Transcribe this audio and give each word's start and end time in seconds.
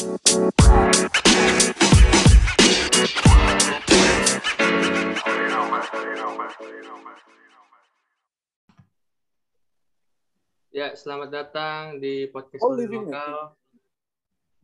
Ya, 0.00 0.08
selamat 10.96 11.28
datang 11.28 12.00
di 12.00 12.32
podcast 12.32 12.64
Oh, 12.64 12.72
living 12.72 13.12
lokal. 13.12 13.52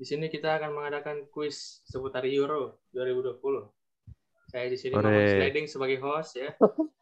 Di 0.00 0.08
sini 0.08 0.32
kita 0.32 0.56
akan 0.56 0.72
mengadakan 0.72 1.28
kuis 1.28 1.84
seputar 1.84 2.24
Euro 2.32 2.80
2020. 2.96 3.36
Saya 4.48 4.72
di 4.72 4.80
sini 4.80 4.96
Sliding 4.96 5.68
sebagai 5.68 6.00
host 6.00 6.40
ya. 6.40 6.56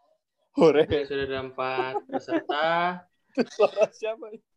Hore. 0.59 0.91
Sudah 0.91 1.23
ada 1.23 1.39
empat 1.39 2.03
peserta. 2.11 2.99
Suara 3.55 3.87
siapa? 3.95 4.54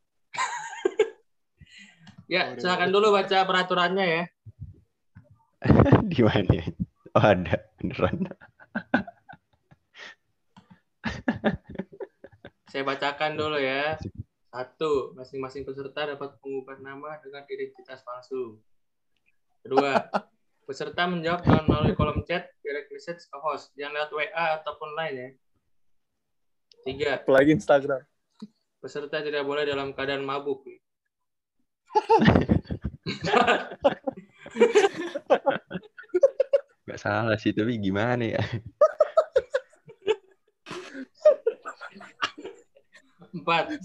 Ya, 2.28 2.52
Hore, 2.52 2.60
silakan 2.60 2.92
dulu 2.92 3.16
baca 3.16 3.48
peraturannya 3.48 4.06
ya. 4.06 4.24
Di 6.12 6.22
mana? 6.28 6.60
Oh 7.16 7.24
ada 7.24 7.56
beneran. 7.80 8.28
Saya 12.72 12.84
bacakan 12.84 13.40
dulu 13.40 13.56
ya. 13.56 13.96
Satu, 14.52 15.16
masing-masing 15.16 15.64
peserta 15.64 16.04
dapat 16.04 16.36
mengubah 16.44 16.76
nama 16.84 17.16
dengan 17.24 17.48
identitas 17.48 18.04
palsu. 18.04 18.60
Kedua, 19.64 19.96
peserta 20.68 21.08
menjawab 21.08 21.48
dengan 21.48 21.64
melalui 21.64 21.96
kolom 21.96 22.28
chat 22.28 22.52
direct 22.60 22.92
message 22.92 23.24
ke 23.24 23.38
host, 23.40 23.72
jangan 23.80 24.04
lewat 24.04 24.12
WA 24.12 24.46
ataupun 24.60 24.90
lain 25.00 25.16
ya. 25.16 25.30
Tiga, 26.84 27.12
Apalagi 27.24 27.56
Instagram. 27.56 28.04
peserta 28.84 29.24
tidak 29.24 29.48
boleh 29.48 29.64
dalam 29.64 29.96
keadaan 29.96 30.28
mabuk. 30.28 30.64
Gak 36.88 37.00
salah 37.00 37.38
sih 37.40 37.52
tapi 37.52 37.78
gimana 37.80 38.24
ya? 38.24 38.44
Empat, 43.36 43.76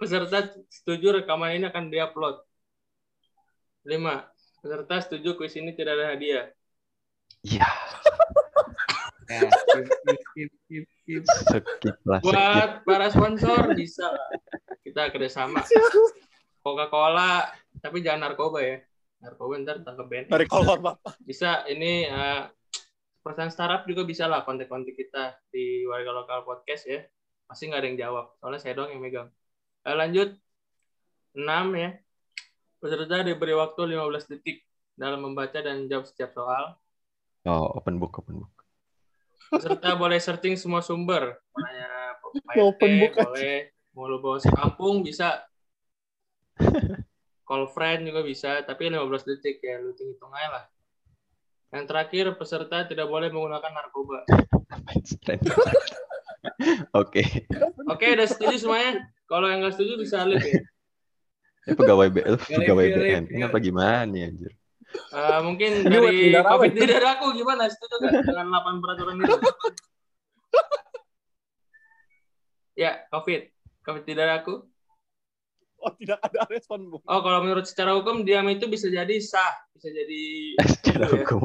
peserta 0.00 0.50
setuju 0.72 1.20
rekaman 1.22 1.56
ini 1.56 1.64
akan 1.68 1.92
diupload. 1.92 2.42
Lima, 3.86 4.26
peserta 4.60 4.98
setuju 5.04 5.38
kuis 5.38 5.54
ini 5.54 5.76
tidak 5.76 6.00
ada 6.00 6.16
hadiah. 6.16 6.46
Iya. 7.46 7.68
Ya, 9.26 9.42
skip, 9.50 9.86
skip, 9.90 10.18
skip, 10.30 10.50
skip, 10.62 10.84
skip. 10.94 11.22
Skip 11.22 11.96
lah 12.06 12.18
skip. 12.22 12.30
Buat 12.30 12.70
para 12.86 13.06
sponsor 13.10 13.74
bisa 13.74 14.06
kita 14.86 15.10
kerjasama. 15.10 15.62
Coca-Cola, 16.66 17.46
tapi 17.78 18.02
jangan 18.02 18.26
narkoba 18.26 18.58
ya. 18.58 18.82
Narkoba 19.22 19.62
ntar 19.62 19.86
tangkap 19.86 20.06
BNN. 20.10 20.34
Dari 20.34 20.46
kolor 20.50 20.82
bapak. 20.82 21.22
Bisa 21.22 21.62
ini 21.70 22.10
eh, 22.10 22.42
perusahaan 23.22 23.54
startup 23.54 23.86
juga 23.86 24.02
bisa 24.02 24.26
lah 24.26 24.42
kontak-kontak 24.42 24.98
kita 24.98 25.38
di 25.46 25.86
warga 25.86 26.10
lokal 26.10 26.42
podcast 26.42 26.90
ya. 26.90 27.06
Pasti 27.46 27.70
nggak 27.70 27.78
ada 27.78 27.86
yang 27.86 27.98
jawab. 28.02 28.26
Soalnya 28.42 28.58
saya 28.58 28.74
doang 28.74 28.90
yang 28.90 28.98
megang. 28.98 29.28
Eh, 29.86 29.94
lanjut. 29.94 30.34
6 31.38 31.46
ya. 31.78 31.90
Peserta 32.82 33.22
diberi 33.22 33.54
waktu 33.54 33.80
15 33.94 34.30
detik 34.34 34.66
dalam 34.98 35.22
membaca 35.22 35.62
dan 35.62 35.86
jawab 35.86 36.10
setiap 36.10 36.34
soal. 36.34 36.74
Oh 37.46 37.78
open 37.78 38.02
book 38.02 38.18
open 38.18 38.42
book. 38.42 38.54
Peserta 39.54 39.94
boleh 40.02 40.18
searching 40.18 40.58
semua 40.58 40.82
sumber. 40.82 41.38
Kayak 41.54 42.18
Open 42.58 42.90
PRT, 42.90 43.00
book 43.00 43.14
aja. 43.14 43.24
boleh. 43.30 43.58
Mau 43.94 44.04
lu 44.10 44.18
bawa 44.18 44.36
sekampung 44.42 45.06
bisa. 45.06 45.46
Call 47.46 47.70
friend 47.70 48.08
juga 48.08 48.26
bisa. 48.26 48.64
Tapi 48.64 48.90
15 48.90 49.28
detik 49.28 49.62
ya. 49.62 49.78
Lu 49.80 49.94
hitung 49.94 50.32
aja 50.34 50.48
lah. 50.50 50.64
Yang 51.74 51.84
terakhir, 51.90 52.24
peserta 52.38 52.86
tidak 52.86 53.10
boleh 53.10 53.28
menggunakan 53.28 53.72
narkoba. 53.74 54.22
Oke. 57.02 57.22
Oke, 57.90 58.06
udah 58.14 58.28
setuju 58.28 58.56
semuanya? 58.56 59.10
Kalau 59.26 59.50
yang 59.50 59.60
nggak 59.60 59.74
setuju 59.74 59.98
bisa 59.98 60.22
lihat 60.22 60.46
ya. 60.46 60.62
Ini 61.66 61.74
pegawai 61.74 62.08
B, 62.14 62.16
lu 62.22 62.38
Galip, 62.38 62.62
pegawai 62.62 62.86
BN. 62.94 63.24
Apa 63.42 63.58
gimana 63.58 64.14
ya 64.14 64.30
anjir? 64.30 64.54
Eh, 64.94 65.40
mungkin 65.42 65.82
dari 65.82 66.30
COVID 66.30 66.72
tidak 66.78 67.18
aku 67.18 67.34
gimana? 67.34 67.66
Setuju 67.66 67.98
nggak 67.98 68.22
dengan 68.22 68.54
8 68.54 68.78
peraturan 68.78 69.18
itu? 69.18 69.34
ya, 72.86 73.02
COVID. 73.10 73.42
COVID 73.82 74.04
tidak 74.06 74.46
aku. 74.46 74.62
Oh 75.86 75.94
tidak 75.94 76.18
ada 76.18 76.42
respon 76.50 76.90
bu. 76.90 76.98
Oh, 77.06 77.22
kalau 77.22 77.38
menurut 77.40 77.62
secara 77.62 77.94
hukum 77.94 78.26
diam 78.26 78.42
itu 78.50 78.66
bisa 78.66 78.90
jadi 78.90 79.14
sah, 79.22 79.54
bisa 79.70 79.86
jadi 79.86 80.22
Secara 80.74 81.06
Iya. 81.06 81.14
hukum. 81.22 81.40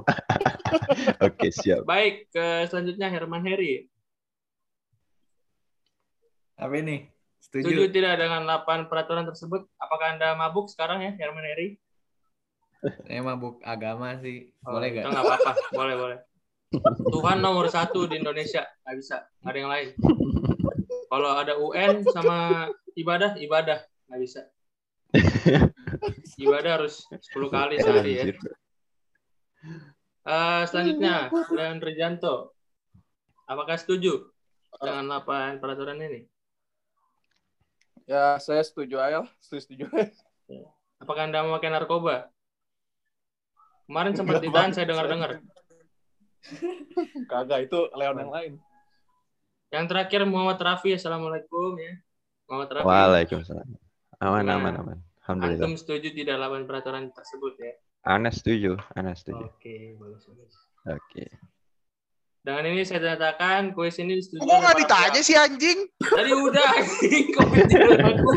Oke 1.29 1.47
siap. 1.53 1.85
baik. 1.85 2.25
Ke 2.29 2.65
selanjutnya 2.65 3.05
Herman 3.07 3.45
Heri. 3.45 3.85
Apa 6.57 6.73
ini? 6.75 7.05
Setuju 7.37 7.69
Setuju. 7.69 7.83
tidak 7.89 8.17
dengan 8.17 8.45
8 8.45 8.85
peraturan 8.85 9.25
tersebut? 9.25 9.65
Apakah 9.77 10.17
Anda 10.17 10.33
mabuk 10.33 10.69
sekarang 10.69 11.01
ya, 11.01 11.11
Herman 11.13 11.45
Heri? 11.45 11.77
Saya 12.81 13.21
mabuk 13.21 13.61
agama 13.61 14.17
sih. 14.17 14.49
Oh, 14.65 14.77
Boleh 14.77 14.89
nggak 14.89 15.05
apa-apa, 15.05 15.51
boleh 15.77 15.95
boleh. 15.95 16.17
Tuhan 17.03 17.37
nomor 17.37 17.67
satu 17.67 18.07
di 18.07 18.17
Indonesia, 18.17 18.65
nggak 18.81 18.95
bisa, 18.95 19.21
nggak 19.41 19.51
ada 19.51 19.59
yang 19.59 19.69
lain. 19.69 19.87
Kalau 21.11 21.29
ada 21.35 21.53
UN 21.59 22.01
sama 22.07 22.65
ibadah, 22.95 23.35
ibadah 23.37 23.83
nggak 24.11 24.21
bisa. 24.27 24.41
Ibadah 26.43 26.71
harus 26.83 27.07
10 27.07 27.47
kali 27.47 27.79
sehari 27.79 28.11
ya. 28.19 28.23
Eh, 30.21 30.61
selanjutnya, 30.67 31.31
Leon 31.31 31.79
Rijanto. 31.79 32.51
Apakah 33.47 33.79
setuju 33.79 34.27
dengan 34.83 35.07
8 35.23 35.63
peraturan 35.63 35.99
ini? 36.03 36.27
Ya 38.03 38.35
saya 38.43 38.59
setuju 38.67 38.99
aja. 38.99 39.23
lah. 39.23 39.29
Setuju 39.39 39.59
setuju. 39.63 39.85
Apakah 40.99 41.31
Anda 41.31 41.47
memakai 41.47 41.71
narkoba? 41.71 42.27
Kemarin 43.87 44.13
sempat 44.15 44.39
Enggak, 44.39 44.45
ditahan, 44.47 44.69
Bang. 44.71 44.75
saya 44.75 44.85
dengar-dengar. 44.87 45.29
Kagak 47.31 47.59
itu 47.71 47.79
Leon 47.95 48.17
yang 48.19 48.31
lain. 48.31 48.53
Yang 49.71 49.85
terakhir 49.87 50.21
Muhammad 50.27 50.59
Rafi, 50.59 50.95
Assalamualaikum 50.95 51.79
ya. 51.79 51.93
Muhammad 52.47 52.69
Rafi. 52.75 52.87
Waalaikumsalam. 52.87 53.67
Aman 54.21 54.45
Gimana? 54.45 54.53
aman 54.55 54.73
aman. 54.77 54.97
Alhamdulillah. 55.21 55.65
Antum 55.65 55.75
setuju 55.75 56.07
tidak 56.13 56.35
8 56.37 56.69
peraturan 56.69 57.03
tersebut 57.09 57.53
ya? 57.57 57.73
Ana 58.01 58.29
setuju. 58.29 58.77
Ana 58.93 59.13
setuju. 59.13 59.45
Oke, 59.47 59.97
bagus, 59.97 60.23
bagus. 60.25 60.53
Oke. 60.83 61.25
Dengan 62.41 62.65
ini 62.67 62.81
saya 62.81 63.13
nyatakan 63.13 63.69
kuis 63.71 64.01
ini 64.01 64.17
disetujui. 64.17 64.41
Kok 64.41 64.57
nggak 64.57 64.77
ditanya 64.81 65.21
sih 65.21 65.37
anjing? 65.37 65.79
Tadi 66.01 66.31
udah, 66.33 66.67
anjing. 66.73 67.25
Covid 67.37 67.65
tidak 67.69 68.01
aku. 68.01 68.29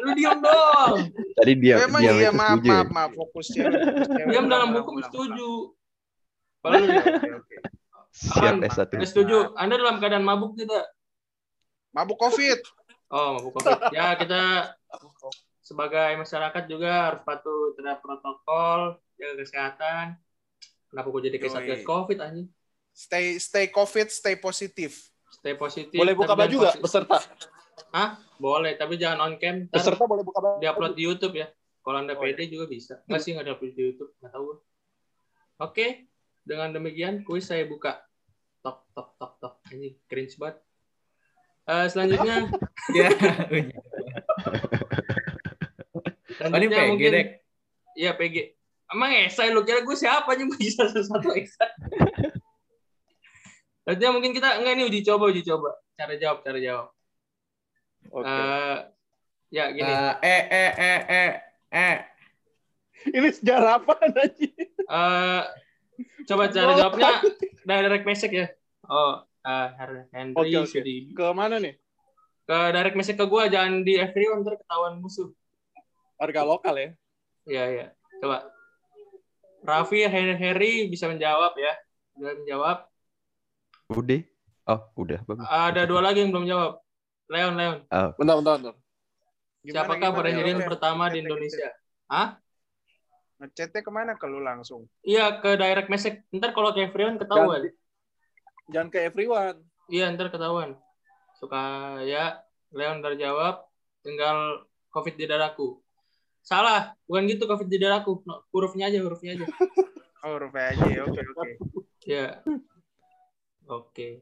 Lu 0.00 0.10
diam 0.16 0.40
dong. 0.40 0.96
Tadi 1.36 1.52
dia 1.56 1.84
Emang 1.84 2.00
dia 2.00 2.12
iya 2.16 2.30
maaf 2.32 2.56
setuju. 2.56 2.64
ya? 2.64 2.72
maaf 2.72 2.88
maaf 2.88 3.10
fokusnya. 3.12 3.64
Diam 4.32 4.46
dalam 4.48 4.72
hukum 4.72 5.04
setuju. 5.04 5.48
Kalau 6.60 6.76
Oke, 6.80 7.28
oke. 7.40 7.56
Siap 8.10 8.56
Aman. 8.56 8.66
S1. 8.66 8.88
udah 8.96 9.08
setuju, 9.08 9.36
Anda 9.54 9.74
dalam 9.76 9.96
keadaan 10.00 10.24
mabuk 10.24 10.56
tidak? 10.56 10.88
Mabuk 11.92 12.16
covid. 12.16 12.56
Oh, 13.10 13.36
mabuk 13.38 13.58
Covid. 13.58 13.78
Ya, 13.96 14.14
kita 14.14 14.70
sebagai 15.60 16.18
masyarakat 16.18 16.64
juga 16.66 17.10
harus 17.10 17.20
patuh 17.26 17.74
terhadap 17.74 18.02
protokol, 18.02 18.98
jaga 19.18 19.34
kesehatan. 19.42 20.06
Kenapa 20.90 21.06
gue 21.10 21.22
jadi 21.30 21.36
kayak 21.38 21.50
Yoi. 21.50 21.56
satgas 21.58 21.82
Covid 21.86 22.18
anjing? 22.22 22.48
Stay 22.90 23.38
stay 23.38 23.66
covid, 23.70 24.10
stay 24.10 24.34
positif. 24.34 25.10
Stay 25.30 25.54
positif. 25.54 25.94
Boleh 25.94 26.14
buka 26.14 26.34
baju 26.34 26.54
nggak 26.58 26.82
peserta? 26.82 27.22
Hah? 27.94 28.18
Boleh, 28.36 28.74
tapi 28.74 28.98
jangan 28.98 29.30
on 29.30 29.34
cam. 29.38 29.70
Peserta 29.70 30.04
boleh 30.10 30.26
buka 30.26 30.42
baju. 30.42 30.58
diupload 30.58 30.94
di 30.98 31.02
YouTube 31.06 31.34
ya. 31.38 31.46
Kalau 31.80 31.96
Anda 31.96 32.12
Oh, 32.12 32.20
pede 32.20 32.50
juga 32.50 32.66
bisa. 32.66 33.00
Enggak 33.08 33.20
sih, 33.24 33.30
nggak 33.32 33.46
ada 33.46 33.52
upload 33.56 33.72
di 33.72 33.82
YouTube. 33.88 34.10
Nggak 34.20 34.32
tahu. 34.34 34.42
gue. 34.42 34.56
Oke, 35.60 35.86
dengan 36.42 36.74
demikian 36.74 37.22
kuis 37.22 37.46
saya 37.46 37.64
buka. 37.64 38.02
Tok, 38.60 38.84
tok, 38.92 39.08
tok, 39.16 39.32
tok. 39.40 39.54
Ini 39.72 39.96
cringe 40.10 40.34
banget. 40.36 40.60
Eh, 41.68 41.86
selanjutnya, 41.92 42.36
Ya. 42.96 43.08
Oh, 46.40 46.56
ini 46.56 46.66
selanjutnya 46.66 46.80
PG, 46.80 46.90
mungkin, 46.90 47.10
Dek. 47.12 47.28
iya 47.94 48.10
PG. 48.16 48.36
Emang 48.90 49.10
esai 49.12 49.52
lu 49.52 49.62
kira 49.62 49.84
gue 49.84 49.94
siapa 49.94 50.26
aja 50.34 50.44
bisa 50.48 50.88
satu 50.88 51.30
esai. 51.38 51.70
Selanjutnya 53.84 54.10
mungkin 54.10 54.32
kita 54.34 54.58
enggak 54.58 54.74
ini 54.74 54.84
uji 54.88 55.00
coba 55.04 55.30
uji 55.30 55.42
coba 55.46 55.70
cara 55.94 56.14
jawab 56.16 56.38
cara 56.42 56.58
jawab. 56.58 56.88
Oke. 58.10 58.24
Eh, 58.26 58.76
ya 59.52 59.64
gini. 59.70 59.92
Eh, 59.92 60.14
eh, 60.24 60.42
eh, 60.48 60.70
eh, 60.74 61.00
eh, 61.06 61.30
eh. 61.70 61.96
Ini 63.00 63.28
sejarah 63.32 63.80
apa 63.80 63.94
nanti? 64.10 64.48
Eh, 64.90 65.42
coba 66.26 66.42
cara 66.50 66.72
jawabnya 66.74 67.20
direct 67.68 68.06
message 68.08 68.34
ya. 68.34 68.48
Oh, 68.90 69.22
eh, 69.46 69.68
Henry 70.12 70.54
oke. 70.56 70.68
Sudi. 70.68 71.12
Ke 71.16 71.32
mana 71.32 71.56
nih? 71.56 71.76
Ke 72.44 72.74
direct 72.74 72.96
message 72.98 73.18
ke 73.18 73.26
gua 73.30 73.46
jangan 73.46 73.86
di 73.86 73.96
everyone 73.96 74.42
ntar 74.42 74.58
ketahuan 74.58 74.98
musuh. 74.98 75.30
Warga 76.20 76.42
lokal 76.44 76.74
ya. 76.76 76.88
Iya, 77.48 77.64
iya. 77.72 77.86
Coba. 78.20 78.44
Raffi, 79.60 80.04
Harry, 80.08 80.36
Harry 80.36 80.72
bisa 80.88 81.08
menjawab 81.08 81.52
ya. 81.56 81.72
Bisa 82.16 82.32
menjawab. 82.36 82.78
Udah. 83.92 84.20
Oh, 84.68 84.80
udah. 85.00 85.20
Bagus. 85.24 85.44
Ada 85.48 85.82
dua 85.88 86.00
lagi 86.04 86.24
yang 86.24 86.30
belum 86.32 86.46
jawab. 86.48 86.80
Leon, 87.30 87.54
Leon. 87.56 87.78
Bentar, 87.88 88.36
bentar, 88.40 88.54
bentar. 88.60 88.74
Gimana, 89.60 89.76
Siapakah 89.76 90.08
gimana? 90.10 90.20
presiden 90.24 90.56
pertama 90.64 91.04
di 91.12 91.18
Indonesia? 91.20 91.68
Hah? 92.08 92.28
Ngechatnya 93.40 93.80
ke 93.80 93.90
mana 93.92 94.12
ke 94.16 94.24
lu 94.28 94.40
langsung? 94.40 94.88
Iya, 95.04 95.40
ke 95.40 95.56
direct 95.56 95.88
message. 95.88 96.24
Ntar 96.32 96.52
kalau 96.52 96.72
ke 96.72 96.84
everyone 96.84 97.16
ketahuan. 97.20 97.68
Jangan, 97.68 97.79
jangan 98.70 98.88
ke 98.88 98.98
everyone. 99.04 99.58
Iya, 99.90 100.10
ntar 100.14 100.30
ketahuan. 100.30 100.78
Suka 101.36 101.98
ya, 102.06 102.40
Leon 102.70 103.02
udah 103.02 103.18
jawab. 103.18 103.54
Tinggal 104.00 104.64
COVID 104.94 105.14
di 105.18 105.26
dadaku. 105.26 105.82
Salah, 106.40 106.96
bukan 107.04 107.28
gitu 107.28 107.44
COVID 107.44 107.68
di 107.68 107.78
dadaku. 107.78 108.24
No, 108.24 108.46
hurufnya 108.54 108.88
aja, 108.88 108.98
hurufnya 109.02 109.36
aja. 109.36 109.46
Oh, 110.20 110.36
huruf 110.36 110.52
aja. 110.52 110.84
Oke, 111.08 111.16
oke. 111.24 111.50
Ya. 112.04 112.44
Oke. 113.64 114.20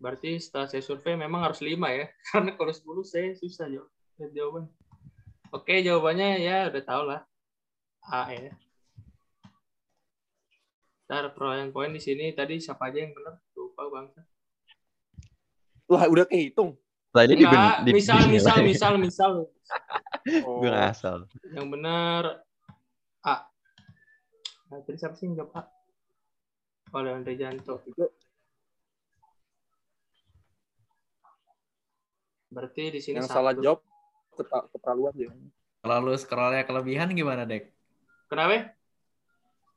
Berarti 0.00 0.40
setelah 0.40 0.64
saya 0.64 0.80
survei 0.80 1.12
memang 1.12 1.44
harus 1.44 1.60
lima 1.60 1.92
ya. 1.92 2.08
Karena 2.32 2.56
kalau 2.56 2.72
10 2.72 3.04
saya 3.04 3.36
susah 3.36 3.68
jawab. 3.68 3.92
jawaban. 4.32 4.72
Oke, 5.52 5.84
jawabannya 5.84 6.40
ya 6.40 6.72
udah 6.72 6.82
tau 6.88 7.04
lah. 7.04 7.20
A 8.08 8.32
ya. 8.32 8.56
Ntar 11.12 11.36
perolehan 11.36 11.68
poin 11.76 11.92
di 11.92 12.00
sini 12.00 12.32
tadi 12.32 12.56
siapa 12.56 12.88
aja 12.88 13.04
yang 13.04 13.12
benar? 13.12 13.36
Lupa 13.52 13.84
bangsa. 13.92 14.24
Lah, 15.92 16.08
udah 16.08 16.24
kehitung. 16.24 16.72
Tadi 17.12 17.36
di, 17.36 17.44
Enggak, 17.44 17.84
di, 17.84 17.92
misal, 17.92 18.24
di- 18.24 18.32
misal, 18.32 18.56
misal, 18.64 18.92
misal. 18.96 19.32
Oh. 20.48 20.64
Gue 20.64 20.72
ngasal. 20.72 21.28
Yang 21.52 21.66
benar 21.68 22.22
A. 23.26 23.44
Nah, 24.72 24.80
tadi 24.88 24.96
siapa 24.96 25.18
sih 25.20 25.28
yang 25.28 25.36
jawab 25.44 25.52
A? 25.52 25.62
Oh, 26.96 27.04
Rejanto. 27.04 27.84
Berarti 32.48 32.82
di 32.88 33.00
sini 33.04 33.20
Yang 33.20 33.28
satu. 33.28 33.36
salah 33.36 33.52
jawab 33.52 33.80
keterlaluan 34.72 35.12
ya. 35.16 35.28
Kalau 35.84 35.96
lu 36.08 36.16
scrollnya 36.16 36.64
kelebihan 36.64 37.12
gimana, 37.12 37.44
Dek? 37.44 37.68
Kenapa? 38.32 38.72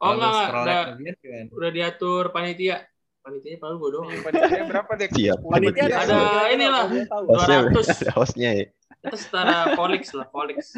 Oh 0.05 0.13
enggak, 0.13 0.47
udah, 0.53 0.81
gimana? 1.01 1.49
udah 1.49 1.69
diatur 1.73 2.23
panitia. 2.29 2.85
Panitianya 3.25 3.57
paling 3.57 3.77
gue 3.81 3.89
doang. 3.89 4.09
Panitianya 4.21 4.65
berapa 4.69 4.91
deh? 5.01 5.09
Siap. 5.09 5.39
Panitia 5.41 5.81
Iya. 5.81 5.97
Ada 5.97 6.05
kira-kira 6.05 6.45
inilah. 6.53 6.83
Hostnya, 7.25 7.57
200. 7.73 8.05
ada 8.05 8.11
hostnya 8.21 8.49
ya. 8.53 8.65
Itu 9.01 9.17
setara 9.17 9.57
Polix 9.73 10.13
lah, 10.13 10.27
Polix. 10.29 10.77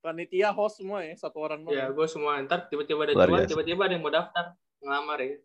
Panitia 0.00 0.48
host 0.56 0.80
semua 0.80 1.04
ya, 1.04 1.12
satu 1.20 1.38
orang 1.44 1.68
doang. 1.68 1.76
Ya, 1.76 1.92
gue 1.92 2.06
semua. 2.08 2.40
Ntar 2.40 2.72
tiba-tiba 2.72 3.04
ada 3.04 3.12
cuan, 3.12 3.44
tiba-tiba 3.44 3.84
ada 3.84 3.92
yang 3.92 4.02
mau 4.02 4.10
daftar. 4.10 4.56
Ngelamar 4.80 5.18
ya. 5.20 5.36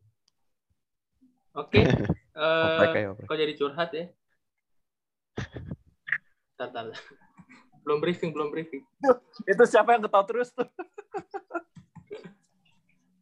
Oke. 1.53 1.81
Eh, 2.37 2.43
Oprek 2.45 2.93
ya, 3.01 3.09
oprek. 3.17 3.25
kok 3.25 3.37
jadi 3.41 3.53
curhat 3.57 3.89
ya? 3.97 4.05
Ntar. 6.61 6.93
Belum 7.81 7.97
briefing, 7.97 8.29
belum 8.29 8.53
briefing. 8.53 8.85
Itu 9.49 9.63
siapa 9.65 9.97
yang 9.97 10.05
ketawa 10.05 10.21
terus 10.29 10.53
tuh? 10.53 10.69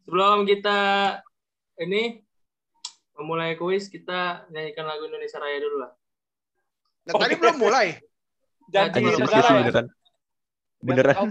Sebelum 0.06 0.46
kita 0.46 0.78
ini 1.76 2.22
memulai 3.12 3.54
kuis, 3.54 3.86
kita 3.86 4.46
nyanyikan 4.48 4.86
lagu 4.86 5.04
Indonesia 5.04 5.36
Raya 5.36 5.58
dulu 5.58 5.76
lah. 5.78 5.92
Nah, 7.04 7.14
tadi 7.16 7.34
belum 7.34 7.56
mulai. 7.64 7.98
Serius, 8.66 8.92
Serius, 8.92 9.18
negara 9.20 9.46
ya. 9.48 9.54
beneran. 9.60 9.86
Beneran. 10.80 11.14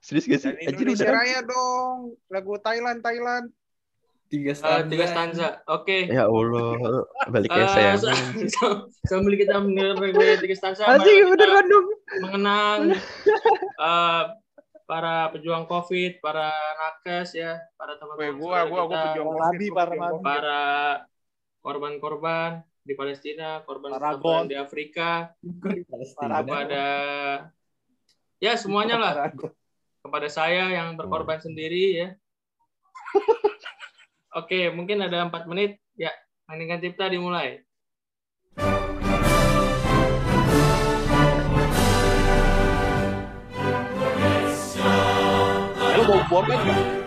Serius 0.00 0.24
gak 0.26 0.40
sih? 0.40 0.50
Anjir 0.56 0.74
Indonesia 0.80 1.04
beneran. 1.04 1.18
Raya 1.18 1.38
dong. 1.44 1.96
Lagu 2.26 2.52
Thailand, 2.58 2.98
Thailand. 2.98 3.46
Tiga 4.26 4.50
Eh, 4.50 4.56
stanza. 4.56 4.86
tiga 4.86 5.06
stanza. 5.06 5.48
Oke. 5.66 6.06
Ya 6.06 6.24
Allah. 6.24 7.02
Balik 7.28 7.50
Eh, 7.50 7.58
ya 7.58 7.66
sayang. 7.68 7.98
sa- 8.48 8.86
sambil 9.04 9.34
kita 9.34 9.58
mendengar 9.58 9.98
tiga 10.38 10.54
stanza, 10.54 10.86
kita 10.86 11.26
beneran 11.28 11.66
dong. 11.66 11.86
mengenang 12.20 12.80
eh, 13.76 14.22
para 14.90 15.30
pejuang 15.30 15.70
COVID, 15.70 16.18
para 16.18 16.50
nakes 16.50 17.38
ya, 17.38 17.62
para 17.78 17.94
teman-teman 17.94 18.42
gua, 18.42 18.66
gua, 18.66 18.82
gua 18.82 18.82
kita, 18.90 19.06
pejuang 19.14 19.28
gua 19.30 19.46
para 19.70 19.94
para 20.18 20.60
korban-korban 21.62 22.50
di 22.82 22.98
Palestina, 22.98 23.62
korban 23.62 23.94
Paragon. 23.94 24.18
korban 24.18 24.50
di 24.50 24.58
Afrika, 24.58 25.30
kepada 26.18 26.84
ya 28.42 28.52
semuanya 28.58 28.98
lah, 28.98 29.30
kepada 30.02 30.26
saya 30.26 30.74
yang 30.74 30.98
berkorban 30.98 31.38
sendiri 31.38 31.84
ya. 31.94 32.08
Oke, 34.42 34.74
mungkin 34.74 35.06
ada 35.06 35.22
empat 35.22 35.46
menit. 35.46 35.78
Ya, 35.94 36.10
Maningan 36.50 36.82
Cipta 36.82 37.06
dimulai. 37.06 37.62
Eh, 46.30 46.36
lu 46.36 46.46
bawa 46.46 46.99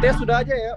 Sepertinya 0.00 0.16
sudah 0.24 0.36
aja 0.40 0.56
ya. 0.56 0.74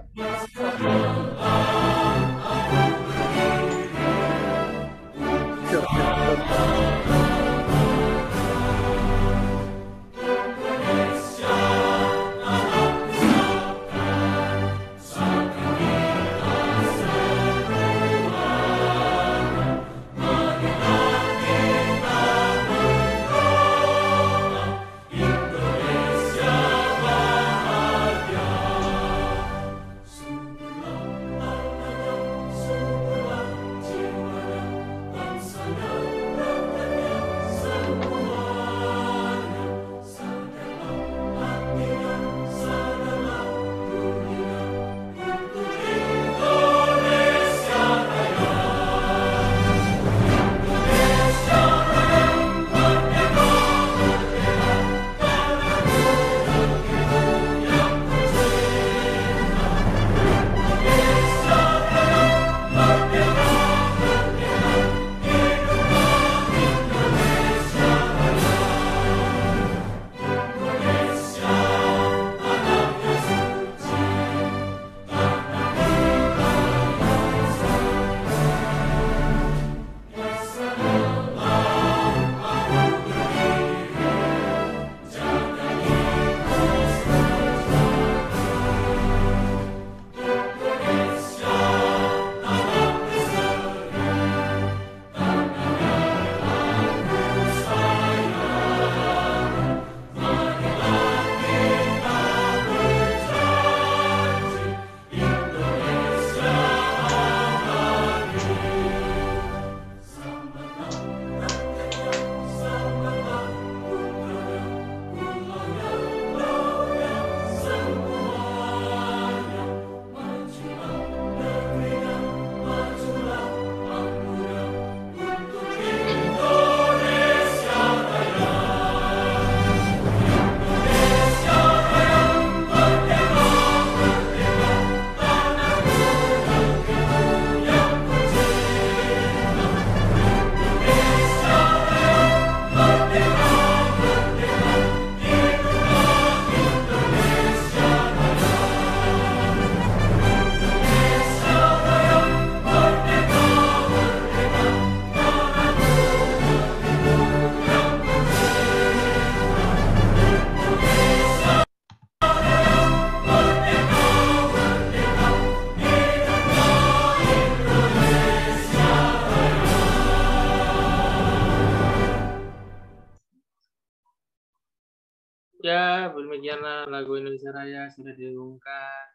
Demikianlah 175.64 176.84
lagu 176.92 177.16
Indonesia 177.16 177.48
Raya 177.48 177.88
sudah 177.88 178.12
diumumkan. 178.12 179.08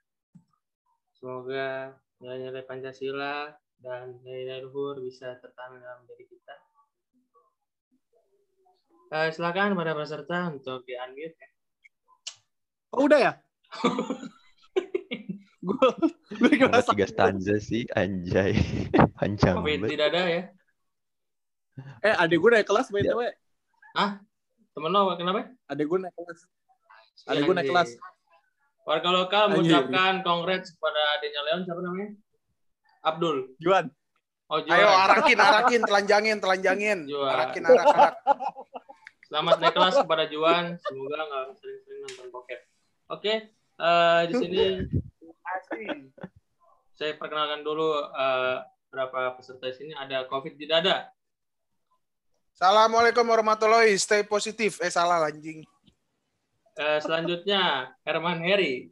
Semoga 1.13 1.93
nilai-nilai 2.17 2.65
Pancasila 2.65 3.53
dan 3.77 4.17
nilai-nilai 4.25 4.65
luhur 4.65 4.97
bisa 4.97 5.37
tertanam 5.37 5.77
dalam 5.77 6.01
diri 6.09 6.25
kita. 6.25 6.55
Eh, 9.09 9.29
silakan 9.29 9.77
pada 9.77 9.93
peserta 9.93 10.49
untuk 10.49 10.89
di-unmute. 10.89 11.37
ya. 11.37 11.49
Oh, 12.97 13.05
udah 13.05 13.19
ya? 13.21 13.33
gue 15.69 15.87
gue 16.33 16.49
tiga 16.57 17.05
stanza 17.05 17.61
sih, 17.61 17.85
anjay. 17.93 18.57
Panjang 19.21 19.61
banget. 19.61 19.93
tidak 19.93 20.07
ada 20.17 20.21
ya. 20.25 20.43
eh 22.03 22.15
adek 22.15 22.41
gue 22.41 22.49
naik 22.57 22.67
kelas 22.67 22.89
by 22.89 23.05
the 23.05 23.13
way. 23.13 23.31
Temen 24.79 24.95
lo 24.95 25.11
kenapa? 25.19 25.43
Adek 25.67 25.91
gue 25.91 25.99
naik 25.99 26.15
kelas. 26.15 26.39
Adek 27.27 27.43
gue 27.43 27.55
naik 27.59 27.67
kelas. 27.67 27.99
Warga 28.87 29.09
lokal 29.11 29.51
mengucapkan 29.51 30.23
congrats 30.23 30.71
kepada 30.71 31.19
adiknya 31.19 31.41
Leon 31.51 31.61
siapa 31.67 31.81
namanya? 31.83 32.09
Abdul. 33.03 33.37
Juan. 33.59 33.91
Oh, 34.47 34.63
Juan. 34.63 34.79
Ayo 34.79 34.87
arakin, 34.87 35.35
arakin, 35.35 35.81
telanjangin, 35.83 36.37
telanjangin. 36.39 36.99
Jual. 37.11 37.27
Arakin, 37.27 37.63
arak, 37.67 37.85
arak. 37.91 38.15
Selamat 39.27 39.55
naik 39.59 39.75
kelas 39.75 39.95
kepada 39.99 40.23
Juan. 40.31 40.79
Semoga 40.79 41.27
nggak 41.27 41.45
sering-sering 41.59 42.01
nonton 42.07 42.27
bokep. 42.31 42.61
Oke, 43.11 43.33
eh, 43.83 44.21
di 44.31 44.33
sini 44.39 44.63
saya 46.95 47.19
perkenalkan 47.19 47.67
dulu 47.67 47.99
eh, 47.99 48.63
berapa 48.87 49.35
peserta 49.35 49.67
di 49.67 49.75
sini. 49.75 49.91
Ada 49.91 50.23
COVID 50.31 50.55
tidak 50.55 50.87
ada. 50.87 51.11
Assalamualaikum 52.59 53.23
warahmatullahi 53.23 53.95
Stay 53.95 54.19
positif. 54.27 54.83
Eh, 54.83 54.91
salah 54.91 55.23
anjing. 55.23 55.63
Eh, 56.75 56.99
selanjutnya 56.99 57.95
Herman 58.03 58.43
Heri. 58.43 58.91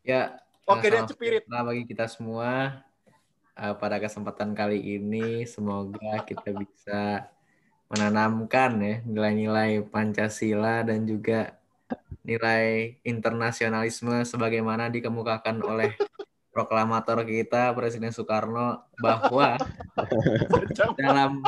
Ya. 0.00 0.40
Oke, 0.64 0.88
cepirit. 0.88 1.44
sejahtera 1.44 1.68
bagi 1.68 1.84
kita 1.84 2.08
semua. 2.08 2.80
Eh, 3.60 3.76
pada 3.76 4.00
kesempatan 4.00 4.56
kali 4.56 4.80
ini 4.80 5.44
semoga 5.44 6.24
kita 6.24 6.56
bisa 6.56 7.28
menanamkan 7.92 8.80
ya 8.80 8.94
nilai-nilai 9.04 9.84
Pancasila 9.84 10.80
dan 10.80 11.04
juga 11.04 11.60
nilai 12.24 12.96
internasionalisme 13.04 14.24
sebagaimana 14.24 14.88
dikemukakan 14.88 15.60
oleh 15.60 15.92
proklamator 16.54 17.26
kita 17.26 17.74
Presiden 17.74 18.14
Soekarno 18.14 18.86
bahwa 19.02 19.58
dalam 20.94 21.42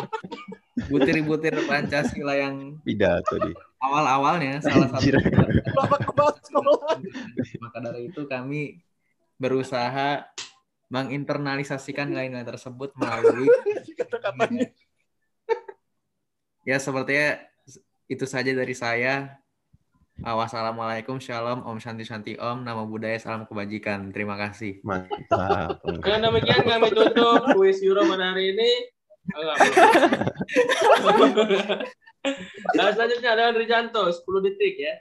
butir-butir 0.91 1.55
Pancasila 1.65 2.35
yang 2.35 2.77
Pidato 2.83 3.39
di. 3.39 3.55
awal-awalnya 3.79 4.59
salah 4.61 4.91
satu 4.91 5.15
maka 7.63 7.79
dari 7.79 8.11
itu 8.11 8.27
kami 8.27 8.83
berusaha 9.39 10.27
menginternalisasikan 10.91 12.11
nilai-nilai 12.11 12.47
tersebut 12.47 12.91
melalui 12.99 13.47
ya 16.67 16.83
sepertinya 16.83 17.39
itu 18.07 18.27
saja 18.27 18.51
dari 18.55 18.75
saya. 18.75 19.39
Ah, 20.25 20.33
Wassalamualaikum, 20.33 21.21
shalom, 21.21 21.61
om 21.69 21.77
shanti 21.77 22.01
shanti 22.01 22.41
om, 22.41 22.65
nama 22.65 22.89
budaya, 22.89 23.21
salam 23.21 23.45
kebajikan. 23.45 24.17
Terima 24.17 24.41
kasih. 24.41 24.81
Mantap. 24.81 25.85
Dengan 25.85 26.33
demikian 26.33 26.65
kami 26.65 26.89
tutup 26.89 27.53
kuis 27.53 27.85
Euro 27.85 28.09
pada 28.09 28.33
hari 28.33 28.57
ini. 28.57 28.71
Nah, 32.73 32.89
selanjutnya 32.97 33.31
ada 33.37 33.53
Andri 33.53 33.69
Janto, 33.69 34.09
10 34.09 34.47
detik 34.49 34.81
ya. 34.81 34.95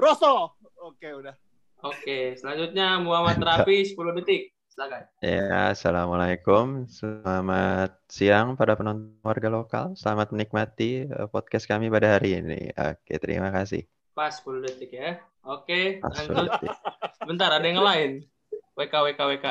Rosso. 0.00 0.56
Oke, 0.80 1.12
udah. 1.12 1.36
Oke, 1.84 2.40
selanjutnya 2.40 3.04
Muhammad 3.04 3.36
Rafi 3.36 3.84
10 3.84 4.16
detik. 4.24 4.53
Silakan. 4.74 5.06
Ya, 5.22 5.70
Assalamualaikum. 5.70 6.90
Selamat 6.90 7.94
siang 8.10 8.58
para 8.58 8.74
penonton 8.74 9.14
warga 9.22 9.46
lokal. 9.46 9.94
Selamat 9.94 10.34
menikmati 10.34 11.06
eh, 11.06 11.30
podcast 11.30 11.70
kami 11.70 11.86
pada 11.94 12.18
hari 12.18 12.42
ini. 12.42 12.74
Oke, 12.74 13.22
terima 13.22 13.54
kasih. 13.54 13.86
Pas 14.18 14.34
10 14.34 14.66
detik 14.66 14.98
ya. 14.98 15.22
Oke, 15.46 16.02
Pas 16.02 16.10
lanjut. 16.10 16.58
berarti. 16.58 16.66
Bentar, 17.30 17.54
ada 17.54 17.62
yang 17.62 17.86
lain. 17.86 18.26
WK, 18.74 18.94
WK, 19.14 19.20
WK. 19.38 19.46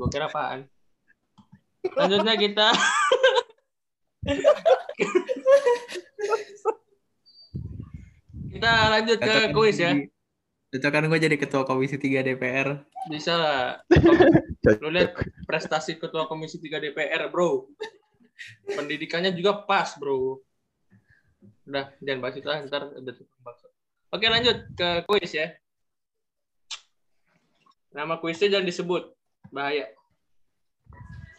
Gua 0.00 0.08
kira 0.08 0.32
apaan. 0.32 0.64
Selanjutnya 1.84 2.40
kita 2.40 2.72
kita 8.56 8.70
lanjut 8.88 9.20
ke 9.20 9.52
kuis 9.52 9.76
ya. 9.76 10.00
Jadi- 10.70 10.78
Cocokan 10.78 11.06
gue 11.06 11.18
jadi 11.20 11.36
ketua 11.36 11.62
komisi 11.64 11.98
3 11.98 12.22
DPR. 12.22 12.68
Bisa 13.06 13.34
lah. 13.34 13.62
Lu 14.82 14.88
lihat 14.88 15.18
prestasi 15.42 15.98
ketua 15.98 16.24
komisi 16.24 16.56
3 16.56 16.78
DPR, 16.80 17.26
bro. 17.26 17.66
Pendidikannya 18.64 19.34
juga 19.34 19.66
pas, 19.66 19.98
bro. 19.98 20.38
Udah, 21.66 21.90
jangan 21.98 22.20
bahas 22.20 22.34
itu 22.34 22.46
lah, 22.46 22.62
ntar 22.64 22.86
udah 22.88 23.14
bakso. 23.42 23.66
Oke, 24.10 24.26
lanjut 24.26 24.70
ke 24.72 24.88
kuis 25.06 25.30
ya. 25.30 25.54
Nama 27.90 28.18
kuisnya 28.18 28.46
jangan 28.48 28.66
disebut. 28.66 29.02
Bahaya. 29.50 29.90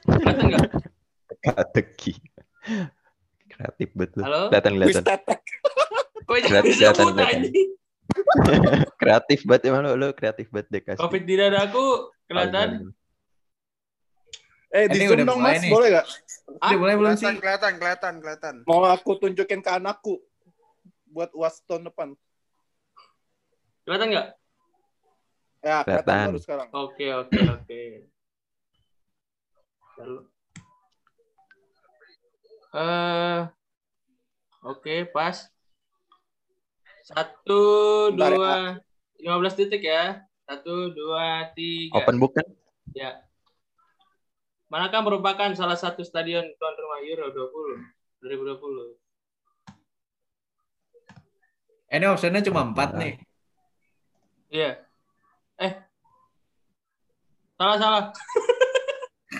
Kelihatan 0.03 0.45
nggak? 0.49 0.67
Teka-teki. 1.31 2.13
Kreatif 3.47 3.89
betul. 3.95 4.23
Halo? 4.23 4.51
Kelihatan, 4.51 4.71
Kuis 4.73 4.83
kelihatan. 4.91 5.07
tetek. 5.07 5.39
Kok 6.21 6.35
jangan 6.35 6.47
Kelihatan, 6.47 6.67
disebut 6.67 7.13
kelihatan. 7.15 7.79
Kreatif 9.01 9.43
banget 9.47 9.71
emang 9.71 9.81
lo, 9.85 9.91
lo 9.97 10.07
kreatif 10.15 10.47
banget 10.49 10.67
deh 10.71 10.81
kasih. 10.83 11.01
Covid 11.01 11.23
di 11.23 11.35
dadaku, 11.35 11.85
kelihatan. 12.29 12.91
Eh, 14.71 14.87
di 14.87 15.03
zoom 15.03 15.27
dong, 15.27 15.43
Mas. 15.43 15.59
nih. 15.59 15.71
Boleh 15.71 15.87
gak? 15.99 16.07
Ah, 16.63 16.71
boleh 16.79 16.95
belum 16.95 17.13
sih? 17.19 17.27
Kelihatan, 17.27 17.75
kelihatan, 17.75 18.13
kelihatan. 18.23 18.55
Mau 18.63 18.87
aku 18.87 19.19
tunjukin 19.19 19.59
ke 19.59 19.67
anakku. 19.67 20.23
Buat 21.11 21.35
uas 21.35 21.59
tahun 21.67 21.91
depan. 21.91 22.15
Kelihatan 23.83 24.07
nggak? 24.15 24.27
Ya, 25.61 25.83
kelihatan 25.83 26.15
baru 26.31 26.39
sekarang. 26.39 26.67
Oke, 26.71 27.07
oke, 27.11 27.39
oke. 27.51 27.81
Eh, 32.71 33.39
oke, 34.63 34.95
pas. 35.11 35.51
Satu, 37.11 37.61
Bentar 38.15 38.31
ya, 38.31 38.37
dua, 38.37 38.55
lima 39.19 39.35
belas 39.43 39.55
detik 39.59 39.83
ya. 39.83 40.23
Satu, 40.47 40.95
dua, 40.95 41.51
tiga. 41.51 41.99
Open 41.99 42.17
book 42.19 42.35
kan? 42.39 42.47
Ya. 42.95 43.23
Manakah 44.71 45.03
merupakan 45.03 45.51
salah 45.51 45.75
satu 45.75 45.99
stadion 46.07 46.47
tuan 46.55 46.75
rumah 46.79 47.03
Euro 47.03 47.27
20 48.23 48.23
2020? 48.23 48.95
Eh, 51.91 51.99
Ini 51.99 52.07
optionnya 52.07 52.39
cuma 52.47 52.63
4 52.71 52.95
nih. 52.95 53.13
Iya. 54.47 54.79
Eh. 55.59 55.73
Salah, 57.59 57.77
salah. 57.77 58.03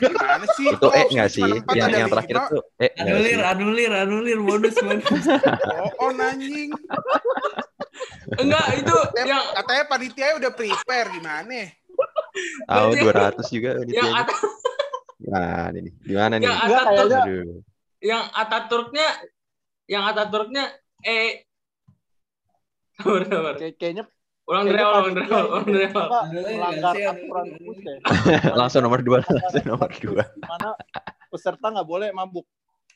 Gimana 0.02 0.46
sih? 0.58 0.66
Itu 0.68 0.88
E 0.90 1.02
nggak 1.08 1.30
sih? 1.30 1.46
Yang 1.78 1.90
yang 1.94 2.10
terakhir 2.10 2.36
tuh 2.50 2.62
E 2.76 2.88
Anulir, 2.98 3.42
anulir, 3.44 3.92
anulir, 3.94 4.38
bonus, 4.40 4.76
bonus. 4.76 5.06
Oh, 5.98 6.10
anjing. 6.12 6.74
Enggak, 8.34 8.66
itu 8.78 8.96
Eh, 9.16 9.26
yang 9.28 9.44
Katanya 9.54 9.84
panitia 9.86 10.34
udah 10.36 10.52
prepare 10.52 11.08
gimana? 11.12 11.62
Tahu 12.66 12.90
Berarti- 12.98 13.46
200 13.46 13.48
juga 13.52 13.70
di 13.84 13.94
yang 13.94 14.10
atas 14.16 14.40
Nah, 15.22 15.70
ini. 15.70 15.92
Gimana 16.02 16.34
nih? 16.36 16.46
yang 16.50 16.58
Enggak, 16.58 16.82
Ataturk 16.82 17.22
Aduh. 17.22 17.60
yang 18.02 18.24
Ataturknya 18.34 19.08
yang 19.86 20.04
Ataturknya 20.08 20.64
E 21.00 21.46
Sabar, 22.98 23.22
sabar. 23.26 23.54
Kayak- 23.58 23.78
Kayaknya 23.78 24.04
Ulang 24.50 24.68
awal, 24.74 25.14
ulang 25.14 25.30
awal, 25.30 25.46
ulang 25.64 25.94
melanggar 26.34 26.96
ganti, 26.98 27.02
aturan 27.08 27.46
ya. 27.48 27.96
langsung 28.60 28.82
nomor 28.84 29.00
2, 29.00 29.22
langsung 29.22 29.66
nomor 29.66 29.90
2. 29.94 30.18
Di 30.18 30.44
mana 30.44 30.70
peserta 31.30 31.68
nggak 31.70 31.88
boleh 31.88 32.10
mabuk. 32.12 32.44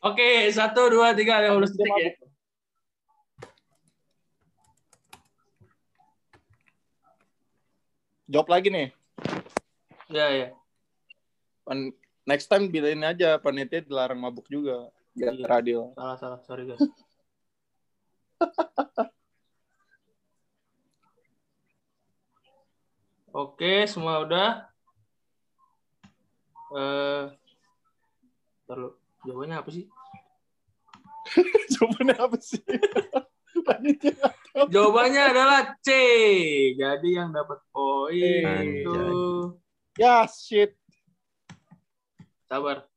Oke, 0.03 0.51
satu, 0.51 0.91
dua, 0.91 1.15
tiga, 1.15 1.39
lima 1.41 1.57
belas 1.57 1.71
Dia 1.73 1.81
detik 1.81 1.97
ya. 1.97 2.11
Jawab 8.25 8.47
lagi 8.49 8.69
nih. 8.73 8.87
Ya, 10.09 10.27
ya. 10.33 10.47
Pan- 11.65 11.93
Next 12.25 12.49
time 12.49 12.73
bilain 12.73 13.05
aja 13.05 13.37
panitia 13.37 13.85
dilarang 13.85 14.17
mabuk 14.17 14.49
juga. 14.49 14.89
Biar 15.13 15.37
Iya. 15.37 15.45
adil. 15.45 15.81
Salah, 15.93 16.17
salah. 16.17 16.39
Sorry, 16.41 16.65
guys. 16.65 16.81
Oke, 23.35 23.83
semua 23.85 24.23
udah. 24.23 24.63
Eh, 26.71 27.23
lu. 28.71 28.95
Jawabannya 29.27 29.57
apa 29.59 29.69
sih? 29.69 29.85
Jawabannya 31.75 32.15
apa 32.15 32.37
sih? 32.39 32.63
Jawabannya 34.73 35.23
adalah 35.25 35.75
C. 35.83 35.89
Jadi 36.73 37.09
yang 37.11 37.35
dapat 37.35 37.59
poin 37.71 38.63
itu 38.63 38.95
Ya, 39.95 40.23
shit. 40.27 40.75
sabar. 42.45 42.87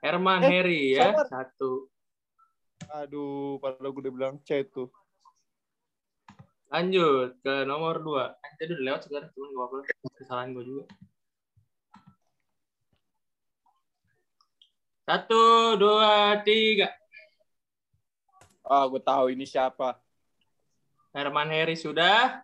Herman 0.00 0.40
Eh, 0.42 0.48
Heri 0.50 0.82
ya, 0.96 1.12
sabar. 1.12 1.26
satu. 1.28 1.88
Aduh, 2.90 3.56
padahal 3.56 3.88
gue 3.88 4.02
udah 4.04 4.12
bilang 4.12 4.36
C 4.42 4.64
tuh. 4.66 4.88
Lanjut 6.70 7.34
ke 7.42 7.66
nomor 7.66 7.98
dua. 7.98 8.24
Eh, 8.46 8.52
Tadi 8.54 8.78
udah 8.78 8.84
lewat 8.86 9.00
sekarang, 9.02 9.30
cuman 9.34 9.48
gak 9.50 9.66
apa-apa. 9.66 9.78
Kesalahan 10.14 10.48
gue 10.54 10.64
juga. 10.64 10.84
Satu, 15.02 15.74
dua, 15.74 16.38
tiga. 16.46 16.94
Ah, 18.62 18.86
gue 18.86 19.02
tahu 19.02 19.34
ini 19.34 19.42
siapa. 19.42 19.98
Herman 21.10 21.50
Heri 21.50 21.74
sudah. 21.74 22.38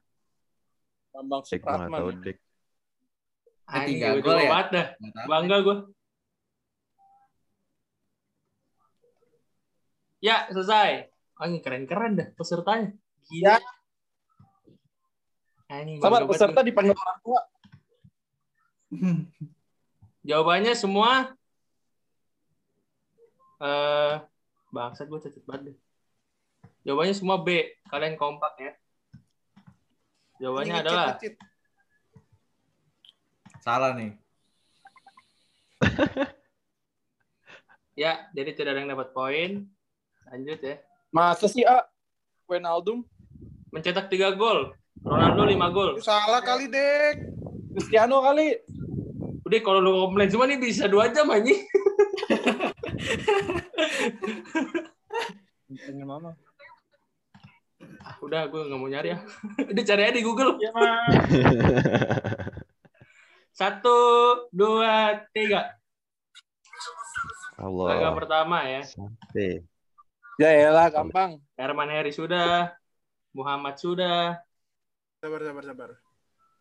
Bambang 1.15 1.47
Supratman. 1.47 2.19
Dik. 2.19 2.43
Tiga 3.87 4.19
gue 4.19 4.27
gol 4.27 4.43
ya? 4.43 4.67
dah. 4.75 4.87
Bangga 5.31 5.63
gue. 5.63 5.77
Ya, 10.19 10.51
selesai. 10.51 11.15
Oh, 11.39 11.47
ini 11.47 11.63
keren-keren 11.63 12.19
dah 12.19 12.29
pesertanya. 12.35 12.91
Gila. 13.31 13.63
Ya. 13.63 13.76
Sabar, 15.67 16.23
banget 16.23 16.31
peserta 16.31 16.61
gue. 16.63 16.69
dipanggil 16.71 16.95
orang 16.95 17.19
tua. 17.27 17.41
Jawabannya 20.27 20.75
semua 20.79 21.35
eh 23.57 24.15
bangsat 24.71 25.11
gue 25.11 25.21
cacat 25.27 25.43
banget 25.43 25.63
deh. 25.73 25.77
Jawabannya 26.87 27.15
semua 27.19 27.43
B. 27.43 27.75
Kalian 27.91 28.15
kompak 28.15 28.55
ya. 28.63 28.73
Jawabannya 30.39 30.75
Ini 30.79 30.83
adalah 30.87 31.05
ngecit. 31.19 31.35
Salah 33.65 33.91
nih. 33.99 34.15
ya, 38.03 38.31
jadi 38.31 38.51
tidak 38.55 38.71
ada 38.77 38.81
yang 38.87 38.93
dapat 38.95 39.11
poin. 39.11 39.67
Lanjut 40.31 40.63
ya. 40.63 40.79
Masa 41.11 41.51
sih, 41.51 41.67
A? 41.67 41.83
Wijnaldum? 42.47 43.03
Mencetak 43.75 44.07
3 44.07 44.39
gol. 44.39 44.71
Ronaldo 45.05 45.43
5 45.45 45.77
gol. 45.77 45.91
Salah 46.01 46.41
kali, 46.41 46.71
Dek. 46.71 47.17
Cristiano 47.77 48.25
kali. 48.25 48.57
Udah 49.47 49.61
kalau 49.63 49.79
lu 49.79 49.93
komplain 50.09 50.33
semua 50.33 50.49
nih 50.49 50.59
bisa 50.59 50.89
2 50.89 51.15
jam 51.15 51.29
anjing. 51.31 51.61
Pengen 55.67 56.07
mama. 56.09 56.33
Ah, 58.07 58.15
udah 58.23 58.47
gue 58.47 58.63
nggak 58.71 58.79
mau 58.79 58.91
nyari 58.91 59.09
ya. 59.15 59.19
Udah 59.71 59.83
cari 59.83 60.03
aja 60.07 60.15
di 60.15 60.23
Google. 60.23 60.55
Iya, 60.63 60.71
Mas. 60.71 61.03
Satu, 63.59 63.99
dua, 64.53 65.17
tiga. 65.33 65.75
Laga 67.57 67.67
Allah. 67.67 68.15
pertama 68.15 68.57
ya. 68.69 68.83
Sampai. 68.85 69.65
Ya 70.37 70.53
elah, 70.53 70.93
gampang. 70.93 71.41
Herman 71.57 71.89
Heri 71.89 72.13
sudah. 72.13 72.77
Muhammad 73.33 73.81
sudah. 73.81 74.37
Sabar, 75.27 75.43
sabar, 75.43 75.65
sabar. 75.67 75.91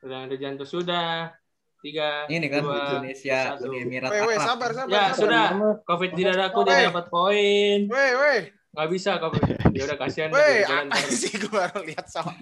Sudah 0.01 0.25
Rejanto 0.25 0.65
sudah. 0.65 1.29
Tiga, 1.85 2.25
Ini 2.25 2.49
kan 2.49 2.65
dua, 2.65 2.97
Indonesia, 2.97 3.53
satu. 3.53 3.69
Uni 3.69 3.85
Emirat 3.85 4.09
Weh, 4.09 4.25
weh, 4.25 4.37
Arab. 4.41 4.47
sabar, 4.49 4.71
sabar. 4.73 4.89
Ya, 4.89 5.05
sabar. 5.13 5.21
sudah. 5.21 5.45
Covid 5.85 6.11
di 6.17 6.23
dadaku 6.25 6.59
Weh. 6.65 6.69
dia 6.73 6.89
dapat 6.89 7.05
poin. 7.13 7.79
Weh, 7.85 8.11
weh. 8.17 8.41
Nggak 8.73 8.87
bisa 8.89 9.21
Covid. 9.21 9.41
Ya 9.69 9.81
udah 9.85 9.97
kasihan. 10.01 10.33
Weh, 10.33 10.65
dia 10.65 10.81
apa 10.81 10.97
sih 11.13 11.29
gue 11.37 11.51
baru 11.53 11.85
lihat 11.85 12.09
soal. 12.09 12.33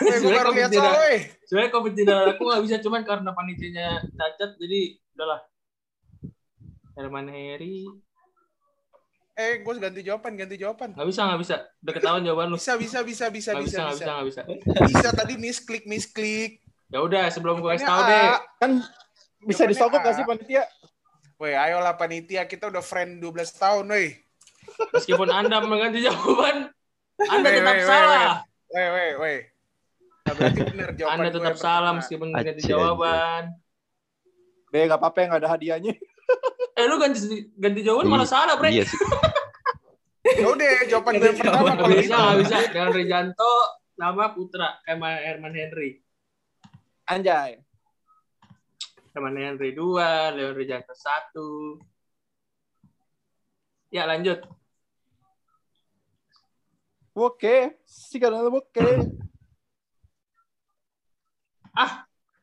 Weh, 0.00 0.16
gue 0.16 0.24
Sebenarnya 0.24 0.40
baru 0.40 0.50
lihat 0.56 0.96
weh. 0.96 1.20
sebenarnya 1.44 1.72
Covid 1.76 1.92
di 1.92 2.02
dadaku 2.08 2.40
nggak 2.40 2.62
bisa 2.64 2.76
cuman 2.80 3.04
karena 3.04 3.30
panitianya 3.36 4.00
cacat 4.16 4.56
jadi 4.56 4.80
udahlah. 5.12 5.40
Herman 6.96 7.28
Heri 7.28 7.84
Eh, 9.34 9.66
gue 9.66 9.72
ganti 9.82 10.00
jawaban, 10.06 10.38
ganti 10.38 10.54
jawaban. 10.54 10.94
nggak 10.94 11.08
bisa 11.10 11.20
nggak 11.26 11.40
bisa. 11.42 11.56
Udah 11.82 11.92
ketahuan 11.98 12.22
jawaban 12.22 12.46
lu. 12.54 12.56
Bisa, 12.56 12.78
bisa, 12.78 12.98
bisa, 13.02 13.26
bisa, 13.34 13.50
Nggak 13.50 13.64
bisa 13.66 13.78
bisa, 13.78 13.82
nggak 13.82 13.90
bisa 13.90 14.06
bisa. 14.22 14.42
nggak 14.46 14.56
bisa. 14.62 14.86
Bisa 14.86 15.08
tadi 15.10 15.34
misklik, 15.34 15.84
misklik. 15.90 16.62
Ya 16.86 17.02
udah 17.02 17.26
sebelum 17.34 17.58
gue 17.58 17.70
kasih 17.74 17.88
tahu 17.90 18.00
deh. 18.06 18.26
Kan 18.62 18.70
bisa 19.42 19.62
disogok 19.66 20.00
gak 20.06 20.14
sih 20.14 20.22
panitia? 20.22 20.62
Weh, 21.42 21.58
ayolah 21.58 21.98
panitia, 21.98 22.46
kita 22.46 22.70
udah 22.70 22.78
friend 22.78 23.18
12 23.18 23.50
tahun, 23.58 23.84
weh. 23.90 24.14
Meskipun 24.94 25.28
Anda 25.28 25.58
mengganti 25.60 26.06
jawaban, 26.06 26.70
Anda 27.34 27.48
tetap 27.50 27.74
weh, 27.74 27.84
salah. 27.84 28.30
Weh, 28.70 29.12
weh. 29.18 29.38
Nah, 30.24 30.32
berarti 30.38 30.60
benar 30.62 30.90
jawaban 30.94 31.18
Anda 31.20 31.30
tetap 31.34 31.56
salah 31.58 31.90
pertama. 31.90 31.98
meskipun 32.00 32.28
ganti 32.32 32.50
Aceh, 32.62 32.70
jawaban. 32.70 33.42
Be, 34.70 34.78
gak 34.86 34.98
apa-apa 35.02 35.18
yang 35.26 35.32
ada 35.34 35.46
hadiahnya. 35.50 35.92
Eh 36.74 36.84
lu 36.90 36.98
ganti 36.98 37.46
ganti 37.54 37.80
jawaban 37.86 38.10
malah 38.10 38.26
salah, 38.26 38.58
Bre. 38.58 38.74
Iya 38.74 38.86
sih. 38.86 38.98
Ya 40.24 40.48
udah, 40.48 40.88
jawaban 40.88 41.20
gue 41.20 41.36
pertama. 41.36 41.76
Kalau 41.76 41.92
bisa, 41.92 42.16
nggak 42.16 42.38
bisa. 42.40 42.56
Dengan 42.72 42.96
Rejanto 42.96 43.52
sama 43.92 44.32
Putra, 44.32 44.80
sama 44.80 45.20
Herman 45.20 45.52
Henry. 45.52 46.00
Anjay. 47.04 47.60
Herman 49.12 49.36
Henry 49.36 49.76
2, 49.76 50.32
Leon 50.34 50.56
Rejanto 50.56 50.96
1. 50.96 53.92
Ya, 53.92 54.08
lanjut. 54.08 54.40
Oke. 57.12 57.78
Si 57.86 58.18
kanal 58.18 58.50
oke. 58.50 58.88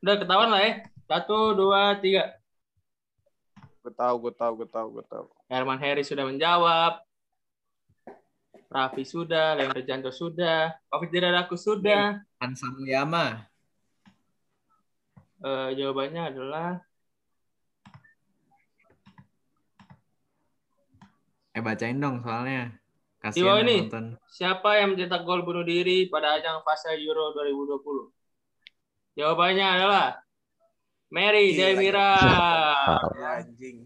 Udah 0.02 0.16
ketahuan 0.16 0.48
lah 0.48 0.62
ya. 0.64 0.72
Satu, 1.06 1.52
dua, 1.52 2.00
tiga. 2.00 2.41
Gue 3.82 3.90
tahu, 3.98 4.14
gue 4.22 4.34
tahu, 4.38 4.52
gue 4.62 4.68
tahu, 4.70 4.86
gue 4.94 5.04
tahu. 5.10 5.26
Herman 5.50 5.82
Heri 5.82 6.06
sudah 6.06 6.22
menjawab. 6.22 7.02
Raffi 8.72 9.04
sudah, 9.04 9.58
Leon 9.58 9.74
Rejanto 9.74 10.08
sudah, 10.08 10.72
Covid 10.88 11.12
Dadaku 11.12 11.58
sudah. 11.58 12.22
Hansa 12.40 12.70
Muyama. 12.72 13.44
Eh, 15.42 15.68
jawabannya 15.76 16.22
adalah 16.30 16.80
Eh 21.52 21.60
bacain 21.60 22.00
dong 22.00 22.24
soalnya. 22.24 22.72
Bawah 23.20 23.60
yang 23.60 23.68
ini. 23.68 23.86
nonton. 23.86 24.18
siapa 24.26 24.82
yang 24.82 24.96
mencetak 24.96 25.22
gol 25.22 25.46
bunuh 25.46 25.62
diri 25.62 26.10
pada 26.10 26.40
ajang 26.40 26.64
fase 26.64 26.90
Euro 27.02 27.30
2020? 27.36 28.10
Jawabannya 29.14 29.66
adalah 29.68 30.21
Mary 31.12 31.52
Gila, 31.52 31.76
Demira. 31.76 32.10
Ya, 33.20 33.28
anjing. 33.44 33.84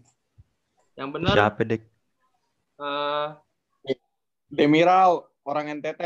Yang 0.95 1.09
benar 1.11 1.35
Siapa, 1.35 1.61
Dik? 1.67 1.83
eh, 2.79 3.27
Demiral, 4.47 5.27
orang 5.43 5.75
NTT. 5.75 6.01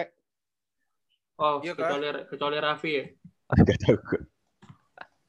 oh 1.38 1.62
Iya, 1.62 1.78
kecuali 1.78 2.06
kecuali 2.26 2.58
Raffi 2.58 2.92
ya. 2.98 3.06
Agak 3.54 3.78
tahu 3.86 3.98
gue. 4.02 4.22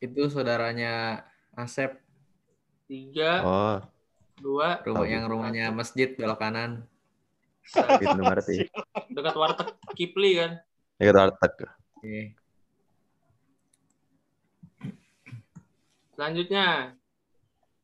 Itu 0.00 0.32
saudaranya 0.32 1.22
Asep, 1.52 2.00
Tiga, 2.88 3.44
Oh, 3.44 3.76
dua, 4.40 4.80
rumah 4.82 5.06
yang 5.06 5.24
rumahnya 5.28 5.68
masjid 5.70 6.08
belok 6.16 6.40
kanan. 6.40 6.88
berarti. 7.68 8.64
dekat 9.12 9.34
warteg 9.36 9.68
Kipli 9.92 10.40
kan. 10.40 10.56
Ya 10.96 11.12
kita 11.12 11.20
warteg. 11.28 11.52
Oke. 12.00 12.41
Selanjutnya 16.22 16.94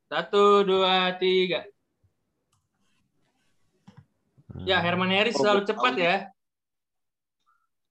satu, 0.06 0.62
dua, 0.62 1.10
tiga. 1.18 1.66
Ya 4.62 4.78
Herman 4.78 5.10
Heri 5.10 5.34
Oh, 5.34 5.42
selalu 5.42 5.66
cepat 5.66 5.98
ya. 5.98 6.16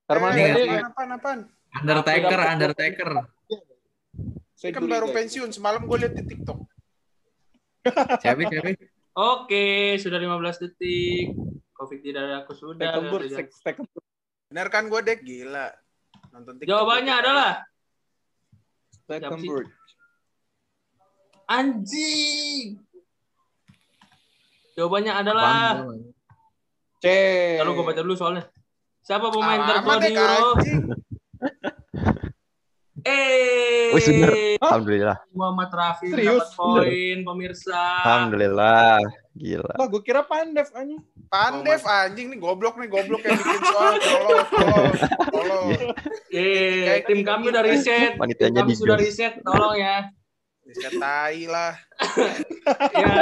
Herman 0.08 0.32
Eh, 0.32 0.40
Heri. 0.40 0.64
nggak 0.72 0.88
apaan, 0.88 1.10
apaan? 1.12 1.40
Undertaker, 1.76 2.40
Undertaker. 2.48 3.10
Ini 4.58 4.72
kan 4.72 4.88
baru 4.88 5.12
pensiun, 5.12 5.52
semalam 5.52 5.84
gue 5.84 5.98
lihat 6.00 6.16
di 6.16 6.24
TikTok. 6.26 6.60
Siapa, 8.24 8.40
siapa? 8.48 8.72
Oke, 9.20 10.00
sudah 10.00 10.16
15 10.16 10.64
detik. 10.64 11.36
Covid 11.76 12.00
tidak 12.00 12.24
ada 12.24 12.36
aku 12.42 12.56
sudah. 12.56 12.88
Rejanto- 12.88 13.52
Stekenburg. 13.52 14.06
Bener 14.48 14.68
kan 14.72 14.88
gue, 14.88 15.00
Dek? 15.04 15.20
Gila. 15.22 15.76
Nonton 16.32 16.56
TikTok. 16.56 16.72
Jawabannya 16.72 17.14
adalah 17.14 17.52
Stekenburg. 18.96 19.76
Anjing. 21.48 22.78
Jawabannya 24.78 25.14
adalah 25.16 25.88
C. 27.02 27.06
Lalu 27.58 27.72
gue 27.74 27.86
baca 27.88 28.02
dulu 28.04 28.16
soalnya. 28.20 28.46
Siapa 29.02 29.32
pemain 29.32 29.64
tertua 29.64 29.96
di 30.04 30.12
Euro? 30.14 30.50
Eh, 33.08 33.96
Wih, 33.96 34.04
bener. 34.04 34.32
Alhamdulillah. 34.60 35.18
Muhammad 35.32 35.70
Rafi 35.72 36.12
Serius? 36.12 36.44
dapat 36.44 36.60
poin 36.60 37.18
pemirsa. 37.24 37.84
Alhamdulillah. 38.04 39.00
Gila. 39.38 39.74
Lah 39.80 39.88
gue 39.88 40.02
kira 40.04 40.28
Pandev 40.28 40.68
anjing. 40.76 41.00
Pandev 41.32 41.82
anjing 41.88 42.28
nih 42.36 42.40
goblok 42.42 42.76
nih 42.76 42.90
goblok 42.92 43.24
yang 43.24 43.40
bikin 43.40 43.62
soal 43.64 43.96
tolong 44.02 44.46
tolong. 45.32 45.68
Eh, 46.34 47.00
tim 47.08 47.24
kami 47.24 47.48
udah 47.54 47.64
riset. 47.64 48.18
Tim 48.18 48.20
Panitianya 48.20 48.62
kami 48.66 48.72
di 48.74 48.76
sudah 48.76 48.98
riset, 49.00 49.40
tolong 49.46 49.80
ya. 49.80 50.12
Bisa 50.68 50.92
tai 51.00 51.48
lah. 51.48 51.74
Ya. 52.92 53.14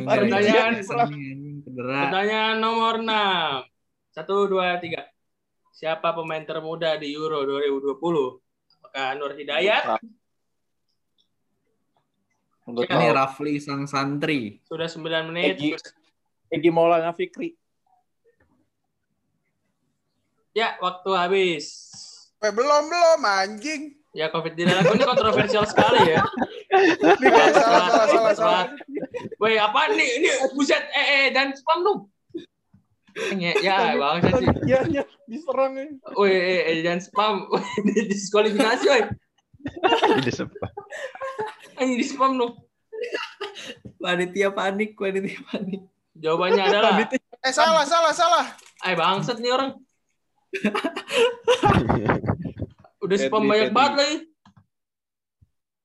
Pertanyaan-. 0.00 0.80
Pertanyaan 0.80 2.56
nomor 2.56 3.04
6. 3.04 4.16
Satu, 4.16 4.48
dua, 4.48 4.80
tiga. 4.80 5.04
Siapa 5.74 6.14
pemain 6.16 6.40
termuda 6.46 6.96
di 6.96 7.12
Euro 7.12 7.44
2020? 7.44 8.40
Apakah 8.80 9.08
Nur 9.18 9.32
Hidayat? 9.34 9.84
Ya, 12.64 12.96
Ini. 12.96 13.12
Rafli 13.12 13.60
sang 13.60 13.84
santri. 13.84 14.64
Sudah 14.64 14.88
9 14.88 15.28
menit. 15.28 15.60
Egi, 15.60 15.76
Egi 16.48 16.70
Maulana 16.72 17.12
Fikri. 17.12 17.52
Ya, 20.54 20.78
waktu 20.78 21.10
habis. 21.12 21.90
Eh, 22.44 22.52
belum 22.52 22.82
belum 22.92 23.20
anjing. 23.24 23.96
Ya, 24.12 24.28
COVID 24.28 24.52
tidak 24.52 24.84
laku 24.84 25.00
ini 25.00 25.04
kontroversial 25.08 25.64
sekali 25.64 26.12
ya. 26.12 26.22
Nih, 27.22 27.30
salah 27.56 27.88
salah 27.88 28.06
salah 28.06 28.34
salah. 28.36 28.64
Woi, 29.40 29.56
apa 29.58 29.94
nih? 29.94 30.08
Ini 30.20 30.28
buset 30.54 30.84
eh 30.90 31.06
eh 31.06 31.26
dan 31.30 31.54
spam 31.56 31.82
dong. 31.86 32.00
Ya, 33.38 33.54
ya 33.62 33.94
bangsa 33.94 34.42
sih. 34.42 34.48
Iya, 34.66 35.06
diserang 35.26 35.78
ya. 35.78 35.86
Woi, 36.18 36.30
eh, 36.34 36.62
eh, 36.66 36.76
jangan 36.82 37.00
spam. 37.00 37.34
Woi, 37.48 37.62
diskualifikasi, 38.12 38.84
woi. 38.86 39.02
Ini 40.20 40.32
sebab. 40.34 40.70
Ini 41.80 41.94
di 41.96 42.06
spam 42.06 42.38
dong. 42.38 42.54
Panitia 43.98 44.50
panik, 44.52 44.98
panitia 44.98 45.40
panik. 45.48 45.82
Jawabannya 46.14 46.62
adalah 46.70 46.92
Eh 47.44 47.52
salah 47.54 47.82
salah 47.82 48.12
salah. 48.14 48.44
Eh 48.84 48.94
bangsat 48.94 49.42
nih 49.42 49.50
orang. 49.50 49.74
Udah 53.04 53.16
spam 53.20 53.44
banyak 53.44 53.70
banget 53.70 53.94
lagi. 54.00 54.16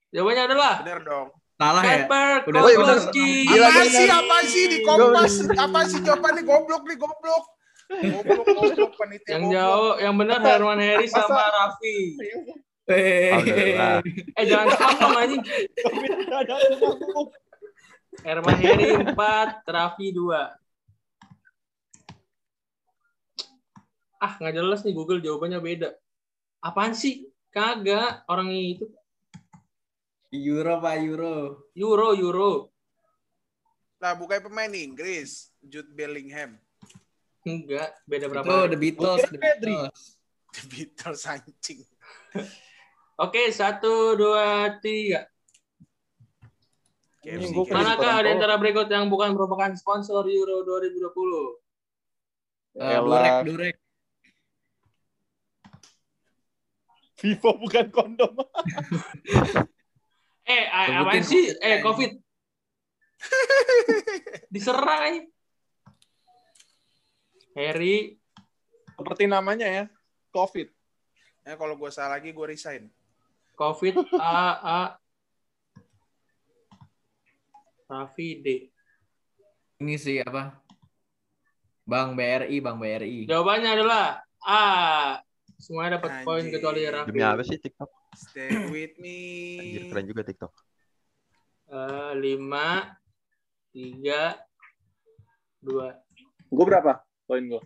Jawabannya 0.09 0.43
adalah 0.49 0.73
Bener 0.81 0.99
dong. 1.05 1.27
Salah 1.59 1.83
ya? 1.83 2.07
Kozlowski. 2.47 3.43
Apa 3.51 3.83
sih 3.83 4.07
apa 4.07 4.37
sih 4.47 4.63
di 4.71 4.79
kompas? 4.87 5.33
Apa 5.51 5.79
sih 5.85 5.99
jawabannya 5.99 6.47
goblok 6.47 6.87
nih 6.87 6.95
goblok. 6.95 7.43
Goblok 7.89 8.45
goblok 8.47 8.91
panitia 8.95 9.35
Yang 9.35 9.43
goblok. 9.43 9.59
jauh, 9.59 9.93
yang 9.99 10.15
benar 10.15 10.39
Herman 10.39 10.79
Heri 10.79 11.07
sama 11.11 11.43
Raffi. 11.51 11.97
Alhamdulillah. 12.89 13.99
Eh 14.39 14.45
jangan 14.47 14.67
spam 14.71 14.93
dong 14.97 15.17
anjing. 15.19 15.43
Herman 18.25 18.57
Heri 18.57 18.87
4, 19.03 19.15
Raffi 19.67 20.07
2. 20.15 20.58
Ah, 24.19 24.35
nggak 24.35 24.55
jelas 24.55 24.83
nih 24.83 24.91
Google 24.91 25.23
jawabannya 25.23 25.63
beda. 25.63 25.95
Apaan 26.59 26.91
sih? 26.91 27.31
Kagak. 27.49 28.27
Orang 28.27 28.51
itu 28.51 28.91
Euro 30.29 30.77
Pak 30.77 30.95
Euro. 31.01 31.65
Euro, 31.73 32.13
Euro. 32.13 32.69
Lah 33.97 34.13
bukan 34.13 34.45
pemain 34.45 34.69
Inggris, 34.69 35.49
Jude 35.59 35.89
Bellingham. 35.91 36.55
Enggak, 37.43 37.97
beda 38.05 38.29
berapa? 38.29 38.45
Itu 38.45 38.69
The 38.69 38.77
Beatles. 38.77 39.25
The. 39.25 39.41
Beatles. 39.41 40.21
The 40.53 40.63
Beatles 40.69 41.25
anjing. 41.25 41.81
Oke, 43.19 43.51
satu, 43.51 44.15
dua, 44.15 44.79
tiga. 44.79 45.27
Manakah 47.67 48.23
di 48.23 48.31
antara 48.31 48.55
berikut 48.55 48.87
yang 48.87 49.11
bukan 49.11 49.35
merupakan 49.35 49.75
sponsor 49.75 50.23
Euro 50.29 50.63
2020? 50.63 52.79
Eh, 52.79 52.95
Elah. 52.95 53.43
Durek, 53.43 53.45
Durek. 53.49 53.75
Vivo 57.19 57.49
bukan 57.59 57.85
kondom. 57.91 58.33
Eh, 60.49 60.65
a- 60.65 60.89
Sebutin 60.89 61.05
apaan 61.05 61.21
sih? 61.29 61.45
Eh. 61.61 61.77
COVID. 61.85 62.11
Diserang 64.53 65.01
aja. 65.05 65.21
Harry, 67.53 68.17
Seperti 68.97 69.29
namanya 69.29 69.69
ya. 69.69 69.85
Covid. 70.33 70.73
Eh 71.45 71.53
kalau 71.53 71.77
gue 71.77 71.93
salah 71.93 72.17
lagi 72.17 72.33
gue 72.33 72.45
resign. 72.49 72.89
COVID, 73.53 74.09
A, 74.17 74.41
A. 74.57 74.81
Raffi, 77.85 78.41
D. 78.41 78.47
Ini 79.85 79.95
sih 80.01 80.17
apa? 80.25 80.57
Bang 81.85 82.17
BRI, 82.17 82.57
Bang 82.57 82.81
BRI. 82.81 83.29
Jawabannya 83.29 83.69
adalah 83.69 84.17
A. 84.41 84.65
Semuanya 85.59 85.99
dapat 85.99 86.23
poin 86.23 86.47
kecuali 86.47 86.87
Raffi. 86.87 87.11
Demi 87.11 87.19
apa 87.19 87.43
sih 87.43 87.59
TikTok? 87.59 87.91
Stay 88.15 88.47
with 88.71 88.95
me. 88.95 89.19
Anjir, 89.59 89.81
keren 89.91 90.05
juga 90.07 90.21
TikTok. 90.23 90.53
Eh, 91.69 92.11
lima, 92.15 92.95
tiga, 93.75 94.39
dua. 95.59 95.99
Gue 96.47 96.65
berapa? 96.65 97.03
Poin 97.27 97.43
gue. 97.43 97.61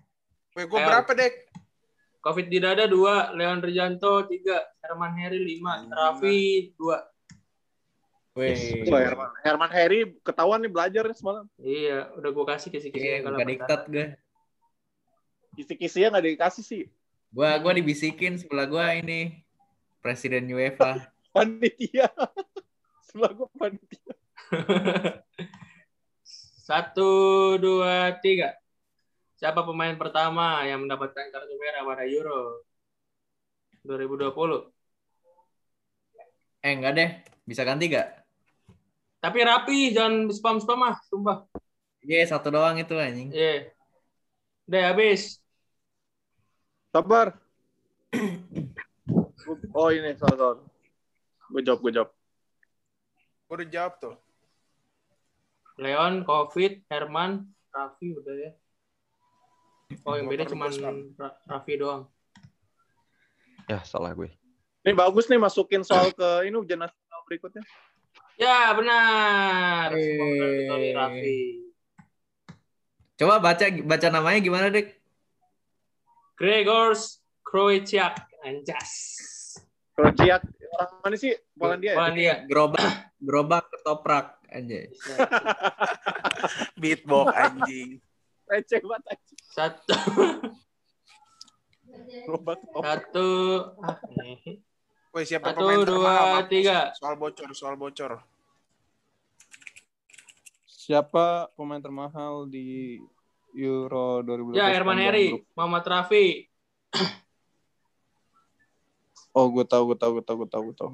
Weh, 0.58 0.66
gue 0.66 0.80
Ayo. 0.82 0.88
berapa, 0.90 1.12
Dek? 1.14 1.34
Covid 2.24 2.48
di 2.50 2.58
dada 2.58 2.90
dua, 2.90 3.30
Leon 3.36 3.62
Rijanto 3.62 4.26
tiga, 4.26 4.64
Herman 4.82 5.14
Heri 5.14 5.40
lima. 5.44 5.86
Raffi 5.86 6.74
dua. 6.74 6.98
Wih. 8.34 8.90
Herman, 8.90 9.30
Herman 9.46 9.72
Harry 9.72 10.18
ketahuan 10.26 10.58
nih 10.66 10.72
belajar 10.74 11.06
nih 11.06 11.14
semalam. 11.14 11.46
Iya, 11.62 12.10
udah 12.18 12.30
gue 12.34 12.46
kasih 12.50 12.70
kisi-kisinya 12.74 13.18
Iya, 13.22 13.26
kalau 13.30 13.38
diktat 13.46 13.82
gue. 13.86 14.06
Kisi-kisinya 15.54 16.18
nggak 16.18 16.26
dikasih 16.34 16.66
sih. 16.66 16.84
Gua 17.34 17.58
gua 17.58 17.74
dibisikin 17.74 18.38
sebelah 18.38 18.70
gua 18.70 18.94
ini 18.94 19.42
presiden 20.06 20.46
UEFA. 20.54 21.02
Panitia. 21.34 22.14
Sebelah 23.14 23.30
gue 23.30 23.50
panitia. 23.62 24.14
Satu, 26.66 27.12
dua, 27.62 28.18
tiga. 28.26 28.58
Siapa 29.38 29.62
pemain 29.62 29.94
pertama 29.94 30.66
yang 30.66 30.82
mendapatkan 30.82 31.30
kartu 31.30 31.54
merah 31.62 31.86
pada 31.86 32.10
Euro 32.10 32.66
2020? 33.86 34.34
Eh 36.66 36.74
enggak 36.74 36.94
deh, 36.98 37.10
bisa 37.46 37.62
ganti 37.62 37.92
gak? 37.94 38.26
Tapi 39.22 39.40
rapi, 39.46 39.94
jangan 39.94 40.34
spam-spam 40.34 40.90
ah, 40.90 40.98
sumpah. 41.06 41.46
Iya, 42.02 42.34
satu 42.34 42.50
doang 42.50 42.82
itu 42.82 42.98
anjing. 42.98 43.30
Iya. 43.30 43.70
Udah 44.66 44.82
habis. 44.90 45.43
Sabar. 46.94 47.34
oh 49.74 49.90
ini, 49.90 50.14
salah 50.14 50.38
salah. 50.38 50.58
Gue 51.50 51.62
jawab, 51.66 51.82
gue 51.82 51.92
jawab. 51.98 52.10
Gue 53.50 53.56
udah 53.58 53.70
jawab 53.74 53.94
tuh. 53.98 54.16
Leon, 55.82 56.22
Covid, 56.22 56.86
Herman, 56.94 57.50
Raffi 57.74 58.14
udah 58.14 58.36
ya. 58.38 58.52
Oh, 60.06 60.14
yang 60.14 60.30
beda 60.30 60.46
cuma 60.46 60.70
Raffi 61.50 61.74
doang. 61.82 62.06
Ya, 63.66 63.82
salah 63.90 64.14
gue. 64.14 64.30
Ini 64.86 64.94
bagus 64.94 65.26
nih 65.34 65.42
masukin 65.42 65.82
soal 65.82 66.14
ke 66.14 66.46
ini 66.46 66.54
ujian 66.54 66.78
nasional 66.78 67.22
berikutnya. 67.26 67.66
Ya, 68.38 68.70
benar. 68.78 69.98
Eh. 69.98 70.94
Raffi. 70.94 71.42
Coba 73.18 73.42
baca 73.42 73.66
baca 73.82 74.08
namanya 74.14 74.38
gimana, 74.46 74.70
Dek? 74.70 75.03
Gregors 76.44 77.24
Kroiciak. 77.40 78.28
Anjas. 78.44 78.92
Kroasia 79.96 80.44
orang 80.76 80.92
mana 81.00 81.16
sih? 81.16 81.32
Polandia 81.56 81.96
ya? 81.96 81.96
Polandia. 81.96 82.34
Gerobak, 82.52 82.92
gerobak 83.24 83.64
ketoprak 83.72 84.26
anjay. 84.52 84.92
Beatbox 86.84 87.32
anjing. 87.32 88.04
Receh 88.52 88.84
banget. 88.84 89.04
anjing. 89.16 89.40
Satu, 89.56 89.96
Gerobak 92.28 92.60
top. 92.76 92.84
satu, 92.84 93.30
ah, 93.80 93.98
nih. 94.20 94.60
Woi, 95.16 95.24
siapa 95.24 95.56
Satu, 95.56 95.64
pemain 95.64 95.80
dua, 95.80 95.88
termahal? 95.88 96.28
Maaf, 96.28 96.52
tiga. 96.52 96.78
Soal 97.00 97.16
bocor, 97.16 97.50
soal 97.56 97.76
bocor. 97.80 98.12
Siapa 100.68 101.54
pemain 101.56 101.80
termahal 101.80 102.52
di 102.52 103.00
Euro 103.54 104.22
2012? 104.22 104.58
Ya, 104.58 104.68
Herman 104.70 104.98
Heri? 104.98 105.38
Muhammad 105.54 105.86
Raffi. 105.86 106.50
Oh, 109.32 109.50
gue 109.50 109.66
tahu, 109.66 109.94
gue 109.94 109.98
tahu, 109.98 110.12
gue 110.18 110.26
tahu, 110.26 110.38
gue 110.42 110.50
tahu, 110.50 110.64
gue 110.70 110.78
tahu. 110.78 110.92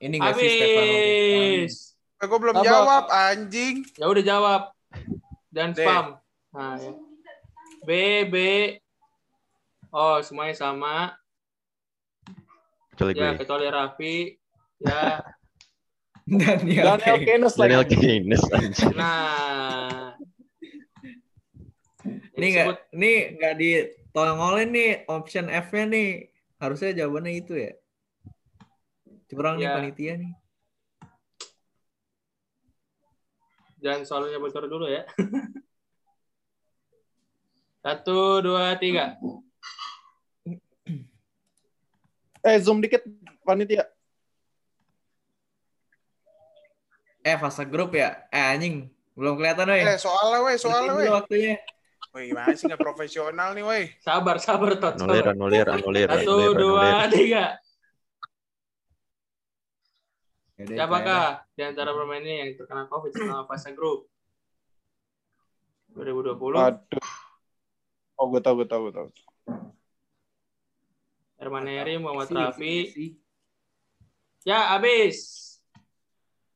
Ini 0.00 0.16
enggak 0.16 0.36
sih 0.36 0.48
Stefano? 0.50 0.92
Habis. 0.92 1.74
Eh, 2.20 2.26
gue 2.28 2.38
belum 2.38 2.54
Apa? 2.54 2.64
jawab 2.64 3.04
anjing. 3.08 3.76
Ya 3.96 4.06
udah 4.06 4.24
jawab. 4.24 4.62
Dan 5.48 5.72
D. 5.72 5.80
spam. 5.80 6.06
Nah, 6.52 6.76
ya. 6.76 6.92
B, 7.84 7.90
B, 8.28 8.36
Oh, 9.90 10.22
semuanya 10.22 10.54
sama. 10.54 11.18
Kecuali 12.94 13.12
Ya, 13.12 13.32
gue. 13.32 13.42
kecuali 13.42 13.66
Raffi. 13.66 14.16
Ya, 14.78 15.20
Daniel, 16.30 16.94
Daniel. 16.96 17.16
Keynes. 17.18 17.54
Daniel 17.58 17.84
Keynes 17.84 18.42
nah. 18.94 19.99
Ini 22.40 22.48
nggak, 22.56 22.96
ini 22.96 23.12
nggak 23.36 23.54
ditongolin 23.60 24.70
nih 24.72 24.90
option 25.12 25.52
F-nya 25.52 25.84
nih. 25.92 26.08
Harusnya 26.56 26.96
jawabannya 27.04 27.32
itu 27.36 27.52
ya. 27.56 27.72
Curang 29.28 29.60
nih 29.60 29.68
Ya. 29.68 29.76
panitia 29.76 30.12
nih. 30.16 30.32
Jangan 33.80 34.02
soalnya 34.08 34.40
bocor 34.40 34.64
dulu 34.68 34.88
ya. 34.88 35.04
Satu, 37.84 38.44
dua, 38.44 38.76
tiga. 38.76 39.16
Eh, 42.44 42.56
zoom 42.60 42.80
dikit 42.84 43.04
panitia. 43.44 43.88
Eh 47.24 47.36
fase 47.36 47.64
grup 47.68 47.92
ya? 47.96 48.28
Eh 48.32 48.44
anjing, 48.56 48.88
belum 49.16 49.36
kelihatan 49.40 49.68
weh. 49.68 49.84
Eh, 49.84 49.96
soalnya 50.00 50.40
weh, 50.44 50.56
soalnya 50.60 50.92
weh. 50.96 51.08
waktunya. 51.08 51.56
Weh, 52.10 52.34
gimana 52.34 52.58
sih 52.58 52.66
nggak 52.66 52.82
profesional 52.82 53.54
nih, 53.54 53.62
weh. 53.62 53.86
Sabar, 54.02 54.42
sabar, 54.42 54.74
Tot. 54.82 54.98
Anulir, 54.98 55.30
anulir, 55.30 55.66
anulir, 55.70 56.08
Satu, 56.10 56.58
dua, 56.58 57.06
tiga. 57.06 57.54
Yaudah, 60.58 60.76
Siapakah 60.76 61.26
di 61.56 61.62
antara 61.64 61.94
pemain 61.94 62.20
ini 62.20 62.34
yang 62.36 62.50
terkena 62.58 62.84
COVID 62.90 63.12
selama 63.14 63.44
fase 63.46 63.72
grup? 63.72 64.10
2020, 65.94 66.36
Aduh. 66.58 67.10
Oh, 68.20 68.28
gue 68.28 68.42
tau, 68.44 68.58
gue 68.58 68.68
tau, 68.68 68.84
gue 68.84 68.92
tau. 68.92 69.08
Herman 71.40 71.64
Heri, 71.64 71.96
Muhammad 71.96 72.28
Messi, 72.28 72.36
Rafi. 72.36 72.76
Ya, 74.44 74.76
habis. 74.76 75.16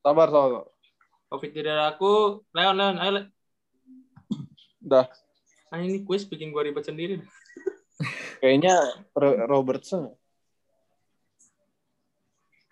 Sabar, 0.05 0.29
sabar. 0.29 0.69
COVID 1.33 1.51
tidak 1.57 1.77
laku. 1.81 2.45
Leon, 2.53 2.77
Leon, 2.77 2.97
ayo. 3.01 3.11
Le. 3.17 3.25
Udah. 5.75 5.83
Ah, 5.83 5.91
ini 5.91 6.07
quiz 6.07 6.23
bikin 6.23 6.55
gua 6.55 6.63
ribet 6.63 6.87
sendiri. 6.87 7.19
Kayaknya 8.41 8.79
Ro- 9.11 9.43
Robertson. 9.51 10.15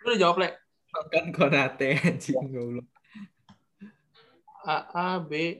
Lu 0.02 0.06
udah 0.06 0.18
jawab, 0.18 0.36
Le. 0.38 0.48
Kan 1.10 1.32
Konate 1.32 1.98
anjing 1.98 2.36
goblok. 2.46 2.86
A, 4.62 4.76
A, 4.94 5.06
B, 5.18 5.58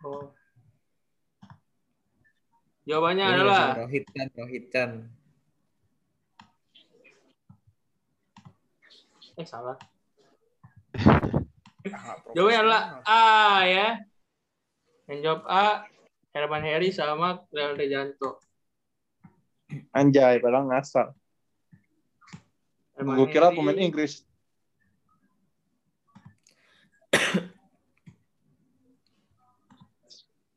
O. 0.00 0.32
Jawabannya 2.82 3.24
Ini 3.26 3.34
adalah 3.36 3.62
Rohit 3.78 4.04
Chan, 4.10 4.28
Rohit 4.32 4.64
Chan. 4.72 4.90
eh 9.32 9.46
salah. 9.48 9.76
Ah, 11.88 12.16
Jawabannya 12.36 12.60
adalah. 12.64 12.82
A 13.04 13.20
ya. 13.64 13.88
Yang 15.10 15.18
jawab 15.20 15.42
A 15.46 15.91
Herman 16.32 16.64
Heri 16.64 16.88
sama 16.96 17.44
Leon 17.52 17.76
Rejanto. 17.76 18.40
Anjay, 19.92 20.40
padahal 20.40 20.68
ngasal. 20.68 21.12
Gue 22.96 23.26
kira 23.28 23.52
pemain 23.52 23.76
Inggris. 23.76 24.24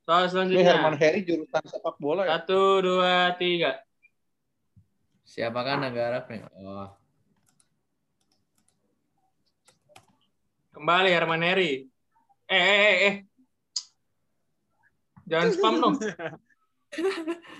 Soal 0.05 0.29
Ini 0.29 0.31
selanjutnya. 0.31 0.71
Herman 0.77 0.95
Heri 0.95 1.19
jurusan 1.25 1.63
sepak 1.65 1.97
bola 1.99 2.23
ya. 2.23 2.39
Satu, 2.39 2.79
dua, 2.79 3.35
tiga. 3.35 3.81
Siapakah 5.25 5.81
negara 5.81 6.21
nih? 6.29 6.45
Oh, 6.61 6.93
Kembali 10.71 11.09
Herman 11.09 11.41
Heri. 11.41 11.89
Eh, 12.45 12.61
eh, 12.61 12.79
eh, 12.85 12.97
eh. 13.09 13.15
Jangan 15.25 15.49
spam 15.53 15.75
dong. 15.81 15.95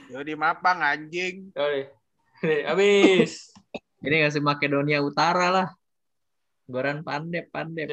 Ya 0.07 0.23
di 0.23 0.31
mapang 0.31 0.79
anjing. 0.79 1.51
Sorry. 1.51 1.91
Nih, 2.39 2.63
Habis. 2.63 3.51
ini 3.99 4.23
ngasih 4.23 4.39
Makedonia 4.39 5.03
Utara 5.03 5.51
lah. 5.51 5.67
Goran 6.71 7.03
Pandep, 7.03 7.51
C, 7.51 7.51
Pandep. 7.51 7.87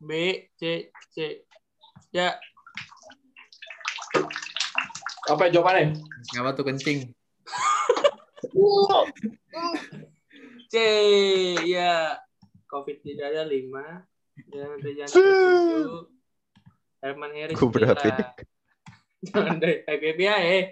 B, 0.00 0.10
C, 0.56 0.88
C. 1.12 1.44
Ya, 2.16 2.40
Apa 5.28 5.52
jawabannya? 5.52 6.00
Siapa 6.32 6.56
tuh 6.56 6.64
kencing? 6.64 7.12
C. 10.72 10.74
Ya. 11.68 12.16
COVID 12.72 13.04
tidak 13.04 13.36
ada 13.36 13.44
lima. 13.44 14.08
Jangan 14.48 14.78
Rejanto 14.80 15.16
tujuh. 15.20 16.08
Herman 17.04 17.32
Heri 17.36 17.52
Gue 17.52 17.68
berapa? 17.68 18.32
Jangan 19.26 19.58
ya. 20.20 20.36
eh. 20.38 20.64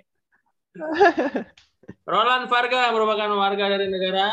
Roland 2.07 2.47
Varga 2.47 2.95
merupakan 2.95 3.31
warga 3.35 3.65
dari 3.75 3.91
negara. 3.91 4.31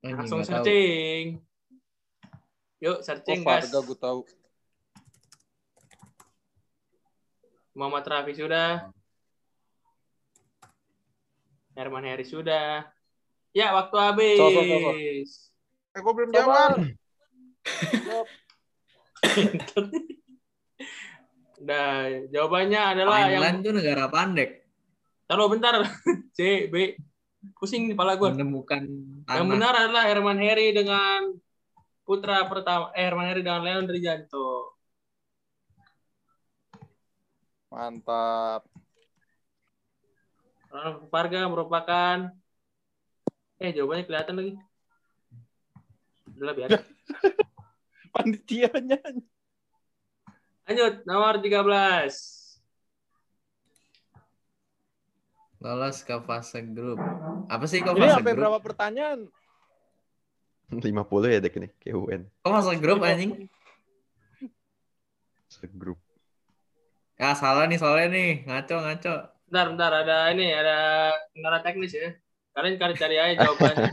Anjing, 0.00 0.16
Langsung 0.24 0.40
tahu. 0.40 0.48
searching. 0.64 1.24
Yuk, 2.78 2.96
Oh, 2.96 3.02
searching 3.02 3.40
guys. 3.42 3.66
Varga 3.68 3.78
gue 3.82 3.98
tahu. 3.98 4.20
Muhammad 7.74 8.06
Rafi 8.06 8.32
sudah. 8.34 8.90
Herman 11.74 12.06
Heri 12.06 12.26
sudah. 12.26 12.90
Ya, 13.54 13.70
waktu 13.70 13.96
habis. 13.98 14.38
Eh, 15.94 16.00
gue 16.02 16.12
belum 16.14 16.30
jawab. 16.34 16.78
Nah, 21.68 22.08
jawabannya 22.32 22.80
adalah 22.96 23.28
yang 23.28 23.44
Finland 23.44 23.58
tuh 23.60 23.72
negara 23.76 24.04
Pandek. 24.08 24.50
Taruh 25.28 25.52
bentar. 25.52 25.84
C, 26.36 26.64
B. 26.72 26.96
Pusing 27.60 27.92
nih 27.92 27.92
kepala 27.92 28.16
gue. 28.16 28.28
Menemukan 28.32 28.82
Yang 29.28 29.44
tanah. 29.44 29.52
benar 29.52 29.72
adalah 29.76 30.04
Herman 30.08 30.40
Heri 30.40 30.72
dengan 30.72 31.36
putra 32.08 32.48
pertama 32.48 32.88
eh, 32.96 33.04
Herman 33.04 33.28
Heri 33.28 33.44
dengan 33.44 33.60
Leon 33.60 33.84
Rijanto. 33.84 34.80
Mantap. 37.68 38.64
Ronald 40.72 41.04
Varga 41.12 41.40
merupakan 41.52 42.16
eh 43.60 43.70
jawabannya 43.76 44.04
kelihatan 44.08 44.34
lagi. 44.40 44.52
Udah 46.40 46.54
biasa. 46.56 46.80
Panitianya. 48.16 49.00
Lanjut, 50.68 50.94
nomor 51.08 51.40
13. 51.40 51.64
Lolos 55.58 55.98
ke 56.04 56.14
fase 56.22 56.60
grup. 56.60 57.00
Apa 57.48 57.64
sih 57.66 57.80
kok 57.80 57.96
Ini 57.96 58.04
fase 58.04 58.14
sampai 58.20 58.32
grup? 58.36 58.40
berapa 58.44 58.58
pertanyaan? 58.60 59.26
50 60.68 60.84
ya 61.32 61.40
dek 61.40 61.56
nih, 61.56 61.70
kayak 61.80 61.96
UN. 61.96 62.22
Kok 62.44 62.52
fase 62.52 62.76
grup 62.76 63.00
anjing? 63.00 63.48
Segrup. 65.48 65.96
Ya 67.16 67.32
salah 67.32 67.64
nih 67.64 67.80
soalnya 67.80 68.12
nih. 68.12 68.30
Ngaco, 68.44 68.76
ngaco. 68.84 69.14
Bentar, 69.48 69.66
bentar, 69.72 69.92
ada 70.04 70.16
ini, 70.36 70.52
ada 70.52 70.76
kendala 71.32 71.64
teknis 71.64 71.96
ya. 71.96 72.12
Kalian 72.52 72.76
cari 72.76 72.94
cari 72.94 73.16
aja 73.16 73.34
jawabannya. 73.48 73.90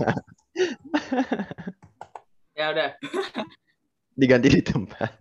ya 2.59 2.65
udah, 2.75 2.89
Diganti 4.19 4.47
di 4.51 4.61
tempat. 4.61 5.15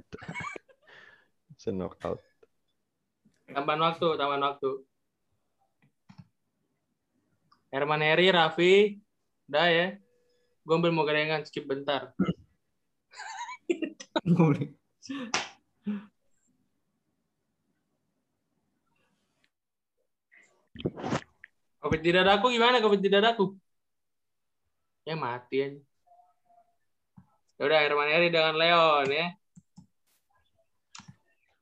Senokal. 1.65 2.21
tambahan 3.49 3.81
waktu, 3.81 4.09
tambahan 4.21 4.45
waktu. 4.53 4.85
Herman 7.73 8.05
Heri, 8.05 8.29
Raffi, 8.29 9.01
udah 9.49 9.69
ya. 9.73 9.89
Gue 10.61 10.75
ambil 10.77 10.93
mau 10.93 11.09
gorengan, 11.09 11.41
skip 11.49 11.65
bentar. 11.65 12.13
Covid 21.81 22.01
di 22.05 22.11
dadaku 22.13 22.53
gimana? 22.53 22.85
Covid 22.85 23.01
di 23.01 23.09
dadaku? 23.09 23.57
Ya 25.09 25.17
mati 25.17 25.65
aja. 25.65 25.81
Ya 27.57 27.63
udah 27.65 27.79
Herman 27.81 28.13
Heri 28.13 28.29
dengan 28.29 28.53
Leon 28.53 29.09
ya. 29.09 29.33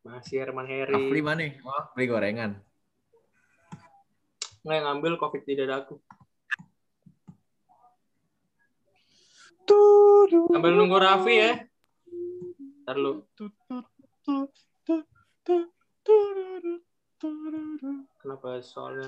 Masih 0.02 0.42
Herman 0.42 0.66
Heri. 0.66 1.22
mana? 1.22 1.46
Oh, 1.62 1.84
beli 1.94 2.06
gorengan. 2.10 2.58
Nggak 4.62 4.74
yang 4.78 4.86
ngambil 4.86 5.12
Covid 5.18 5.42
di 5.46 5.54
dadaku. 5.58 5.98
Sambil 10.50 10.72
nunggu 10.74 10.98
Raffi 10.98 11.34
ya. 11.38 11.52
Ntar 12.82 12.96
lu. 12.98 13.22
Kenapa 18.18 18.58
soalnya? 18.62 19.06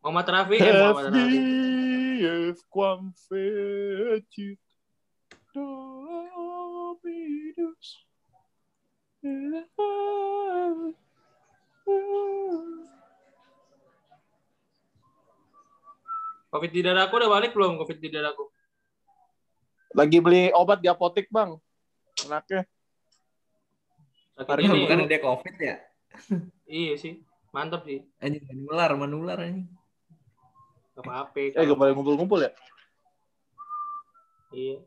Muhammad 0.00 0.26
Rafi, 0.28 0.56
eh, 0.56 0.72
Muhammad 0.72 1.12
Rafi. 1.12 1.38
FDF 2.20 2.58
quam 2.68 3.00
fecit 3.16 4.60
Dominus 5.52 7.00
Covid 16.50 16.70
di 16.74 16.80
dadaku 16.82 17.14
udah 17.14 17.30
balik 17.30 17.52
belum? 17.54 17.78
Covid 17.78 17.98
di 18.02 18.08
dadaku. 18.10 18.44
Lagi 19.94 20.18
beli 20.22 20.50
obat 20.54 20.78
di 20.78 20.86
apotek 20.86 21.26
bang 21.34 21.58
Enaknya 22.22 22.62
Sakit 24.38 24.46
Hari 24.46 24.62
Ya, 24.62 24.70
ini. 24.70 24.80
bukan 24.86 24.98
dia 25.10 25.20
covid 25.20 25.54
ya? 25.58 25.76
Iya 26.64 26.94
sih. 26.96 27.14
Mantap 27.50 27.82
sih. 27.84 28.06
Anjing 28.22 28.46
menular, 28.46 28.90
menular 28.94 29.38
anjing. 29.42 29.66
Apa-apa. 31.00 31.36
Eh 31.56 31.64
gak 31.64 31.78
boleh 31.78 31.92
ngumpul-ngumpul 31.96 32.40
ya 32.44 32.52
Iya. 34.50 34.82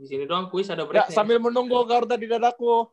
Di 0.00 0.04
sini 0.08 0.24
doang 0.26 0.50
kuis 0.50 0.66
ada 0.72 0.82
Ya 0.82 0.88
breaknya. 0.88 1.14
sambil 1.14 1.38
menunggu 1.38 1.76
Garuda 1.86 2.18
di 2.18 2.26
dadaku 2.26 2.88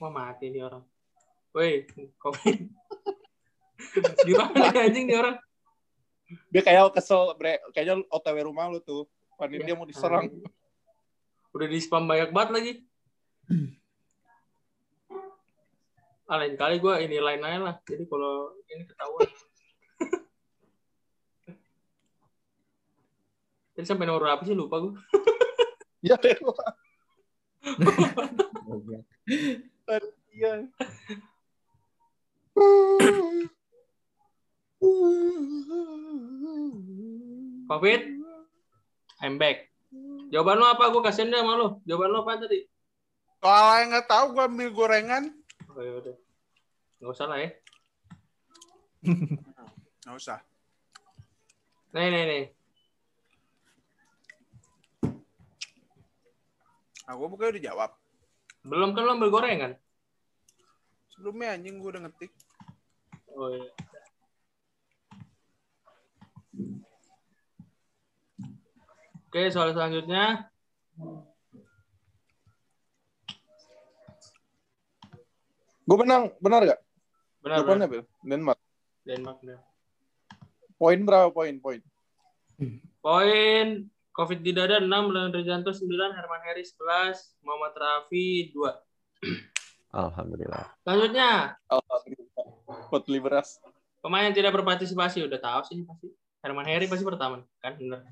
Wah 0.00 0.10
mati 0.12 0.48
nih 0.52 0.64
orang. 0.64 0.84
Woi, 1.54 1.86
covid. 2.18 2.66
Gimana 4.26 4.74
nih 4.74 4.80
anjing 4.90 5.04
nih 5.06 5.16
orang? 5.16 5.36
Dia 6.50 6.62
kayak 6.64 6.92
kesel 6.96 7.36
bre. 7.38 7.62
Kayaknya 7.70 8.02
otw 8.10 8.38
rumah 8.42 8.66
lu 8.72 8.80
tuh 8.82 9.06
Panitia 9.34 9.74
mau 9.74 9.86
diserang 9.86 10.30
Udah 11.54 11.66
di 11.70 11.78
spam 11.78 12.06
banyak 12.10 12.34
banget 12.34 12.50
lagi. 12.50 12.72
Ah, 16.24 16.40
lain 16.40 16.56
kali 16.56 16.80
gue 16.80 16.94
ini 17.04 17.20
lain 17.20 17.44
aja 17.44 17.58
lah. 17.60 17.76
Jadi 17.84 18.08
kalau 18.08 18.56
ini 18.72 18.88
ketahuan. 18.88 19.28
Jadi 23.74 23.84
sampai 23.84 24.06
nomor 24.08 24.24
berapa 24.24 24.42
sih 24.46 24.56
lupa 24.56 24.80
gue. 24.80 24.94
Ya 26.04 26.20
Iya 30.34 30.68
Covid, 37.64 38.00
I'm 39.24 39.40
back. 39.40 39.72
Jawaban 40.28 40.60
lo 40.60 40.68
apa? 40.68 40.92
Gue 40.92 41.00
kasihan 41.00 41.32
deh 41.32 41.40
sama 41.40 41.56
lo. 41.56 41.80
Jawaban 41.88 42.12
lo 42.12 42.20
apa 42.20 42.44
tadi? 42.44 42.68
Kalau 43.40 43.72
yang 43.80 43.88
nggak 43.96 44.08
tahu 44.08 44.24
gue 44.36 44.44
ambil 44.44 44.68
gorengan. 44.76 45.24
Oh 45.74 45.82
ya 45.82 45.92
udah. 45.98 46.16
Nggak 47.02 47.10
usah 47.10 47.26
lah 47.26 47.38
ya. 47.42 47.50
Nggak 50.06 50.16
usah. 50.16 50.38
Nih, 51.90 52.06
nih, 52.14 52.22
nih. 52.30 52.44
Nah, 57.04 57.14
gue 57.18 57.26
bukannya 57.26 57.52
udah 57.58 57.66
jawab. 57.66 57.90
Belum 58.62 58.94
kan 58.94 59.02
lo 59.02 59.18
ambil 59.18 59.30
gorengan? 59.34 59.72
Sebelumnya 61.10 61.58
anjing 61.58 61.82
gue 61.82 61.90
udah 61.90 62.02
ngetik. 62.06 62.32
Oh 63.34 63.50
iya. 63.50 63.66
Oke, 69.26 69.50
soal 69.50 69.74
selanjutnya. 69.74 70.54
Gue 75.84 75.96
menang, 76.00 76.32
benar 76.40 76.60
gak? 76.64 76.80
Benar, 77.44 77.56
Jawabannya, 77.60 77.86
benar. 77.88 78.04
Bil? 78.04 78.04
Denmark. 78.24 78.58
Denmark. 79.04 79.36
benar. 79.44 79.60
Poin 80.74 80.98
berapa 81.04 81.28
poin? 81.28 81.54
Poin. 81.60 81.80
Poin 82.98 83.66
Covid 84.10 84.40
di 84.40 84.52
dada 84.54 84.80
6, 84.80 84.88
Leon 84.88 85.32
Rijanto 85.34 85.70
9, 85.74 85.84
Herman 86.16 86.42
Heri 86.46 86.64
11, 86.64 87.36
Muhammad 87.44 87.74
Rafi 87.76 88.48
2. 88.54 88.72
Alhamdulillah. 89.92 90.64
Selanjutnya, 90.82 91.30
Alhamdulillah. 91.68 92.46
Buat 92.90 93.02
beli 93.04 93.20
beras. 93.20 93.60
pemain 94.00 94.28
yang 94.28 94.36
tidak 94.36 94.52
berpartisipasi 94.52 95.24
udah 95.24 95.40
tahu 95.40 95.60
sih 95.64 95.80
ini 95.80 95.84
pasti. 95.84 96.08
Herman 96.44 96.68
Heri 96.68 96.84
pasti 96.88 97.04
pertama, 97.04 97.40
kan 97.60 97.72
bener. 97.76 98.04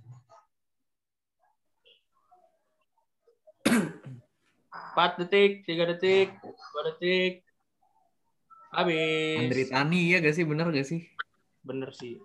Empat 4.72 5.20
detik, 5.20 5.64
tiga 5.64 5.84
detik, 5.88 6.32
dua 6.40 6.82
detik, 6.92 7.44
habis. 8.72 9.38
Andri 9.46 9.64
Tani 9.68 10.00
ya 10.10 10.18
gak 10.24 10.34
sih? 10.34 10.44
Bener 10.48 10.66
gak 10.72 10.88
sih? 10.88 11.00
Bener 11.62 11.90
sih. 11.92 12.16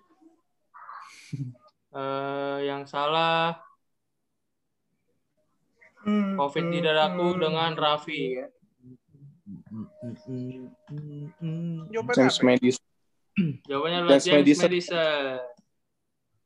Eh, 1.88 2.58
yang 2.68 2.84
salah 2.86 3.58
COVID 6.06 6.66
di 6.70 6.80
dadaku 6.84 7.36
dengan 7.42 7.74
Raffi. 7.74 8.38
James 12.16 12.38
apa? 12.38 12.46
Madison. 12.46 12.86
Jawabannya 13.66 13.98
adalah 14.06 14.20
James 14.20 14.46
James 14.46 14.60
Madison. 14.62 14.68
Madison. 14.68 15.40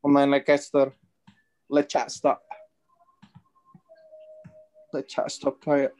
Pemain 0.02 0.30
Leicester. 0.30 0.88
Leicester. 1.70 2.38
Leicester 4.93 5.54
kayak 5.62 5.91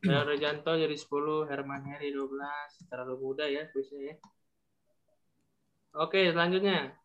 Leon 0.00 0.26
Rejanto 0.26 0.72
jadi 0.72 0.96
10, 0.96 1.48
Herman 1.48 1.84
Heri 1.84 2.12
12. 2.16 2.88
Terlalu 2.88 3.14
muda 3.20 3.44
ya 3.44 3.68
kuisnya 3.68 4.00
ya. 4.00 4.16
Oke, 6.00 6.32
selanjutnya. 6.32 6.96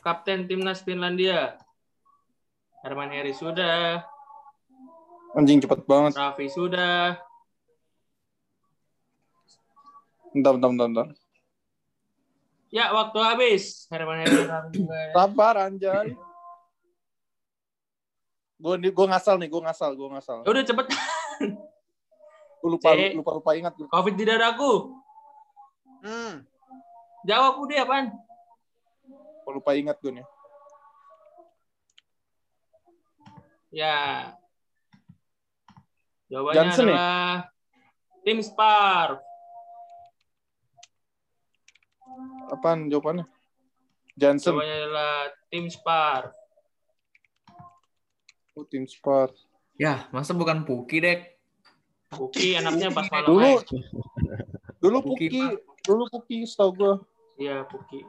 Kapten 0.00 0.48
Timnas 0.48 0.80
Finlandia. 0.80 1.60
Herman 2.82 3.14
Heri 3.14 3.30
sudah, 3.30 4.02
anjing 5.38 5.62
cepet 5.62 5.86
banget. 5.86 6.18
Raffi 6.18 6.50
sudah, 6.50 7.14
Bentar, 10.32 10.56
bentar, 10.56 10.68
bentar, 10.72 10.88
bentar. 10.88 11.08
Ya, 12.72 12.88
waktu 12.96 13.18
habis. 13.20 13.84
Herman 13.92 14.24
Heri 14.24 14.48
ya. 14.48 14.64
Sabar 15.12 15.54
anjay. 15.60 16.16
Gue 18.62 18.78
gue 18.78 19.06
ngasal 19.10 19.42
nih, 19.42 19.50
gue 19.50 19.58
ngasal, 19.58 19.90
gue 19.98 20.08
ngasal. 20.14 20.38
Ya 20.46 20.48
Udah 20.54 20.62
cepet. 20.62 20.86
Gue 22.62 22.70
lupa, 22.78 22.94
Cek. 22.94 23.18
lupa, 23.18 23.30
lupa 23.34 23.50
ingat. 23.58 23.74
Covid 23.74 24.14
di 24.14 24.22
dadaku. 24.22 24.94
Hmm. 26.06 26.46
Jawab 27.26 27.58
udah 27.58 27.82
apaan? 27.82 28.06
Gue 29.42 29.52
lupa 29.58 29.74
ingat 29.74 29.98
gue 29.98 30.14
nih. 30.14 30.26
Ya. 33.74 34.30
Jawabannya 36.30 36.54
Johnson 36.62 36.86
ya? 36.86 36.94
adalah 36.94 37.26
tim 38.22 38.38
Spar. 38.46 39.08
Apaan 42.54 42.86
jawabannya? 42.86 43.26
Johnson. 44.14 44.54
Jawabannya 44.54 44.76
adalah 44.86 45.14
tim 45.50 45.66
Spar. 45.66 46.30
Oh, 48.52 48.68
tim 48.68 48.84
Spar. 48.84 49.32
Ya, 49.80 50.08
masa 50.12 50.36
bukan 50.36 50.68
Puki, 50.68 51.00
Dek? 51.00 51.40
Buki 52.12 52.60
anaknya 52.60 52.92
pas 52.92 53.08
malam. 53.08 53.28
Dulu, 53.32 53.48
aja. 53.56 53.78
dulu 54.76 54.98
Puki, 55.00 55.26
Puki, 55.32 55.42
dulu 55.88 56.04
Puki, 56.12 56.36
setahu 56.44 56.70
gue. 56.76 56.94
Iya, 57.40 57.64
Buki. 57.64 58.04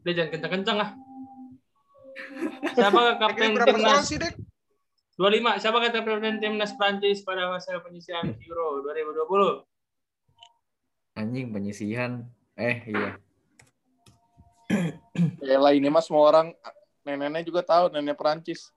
Udah 0.00 0.12
jangan 0.16 0.30
kencang-kencang 0.32 0.78
ah. 0.80 0.90
Siapa 2.72 3.00
kapten 3.20 3.52
berapa 3.52 3.76
gol 3.76 3.84
timnas 3.84 4.08
sih, 4.08 4.16
Dek? 4.16 4.32
25? 5.20 5.60
Siapa 5.60 5.76
kapten 5.84 6.40
timnas 6.40 6.72
Prancis 6.80 7.20
pada 7.20 7.52
masa 7.52 7.76
penyisian 7.84 8.32
Euro 8.48 8.80
2020? 8.88 9.68
Anjing 11.20 11.52
penyisihan. 11.52 12.24
Eh, 12.56 12.76
iya. 12.88 13.20
Ya 15.44 15.58
lah 15.60 15.76
ini 15.76 15.92
mas 15.92 16.08
semua 16.08 16.24
orang 16.24 16.56
nenek-nenek 17.04 17.44
juga 17.44 17.60
tahu 17.60 17.92
nenek 17.92 18.16
Perancis. 18.16 18.72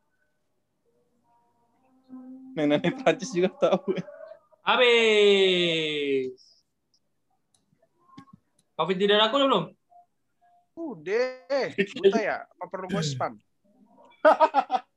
Nenek 2.53 3.01
Perancis 3.01 3.33
juga 3.33 3.49
tahu. 3.57 3.97
Habis. 4.63 6.37
Covid 8.73 8.97
di 8.97 9.05
dadaku 9.05 9.33
udah 9.37 9.47
belum? 9.49 9.65
Udah. 10.73 11.69
Buta 11.75 12.19
ya? 12.21 12.37
Apa 12.45 12.65
perlu 12.69 12.87
gue 12.89 13.03
spam? 13.03 13.33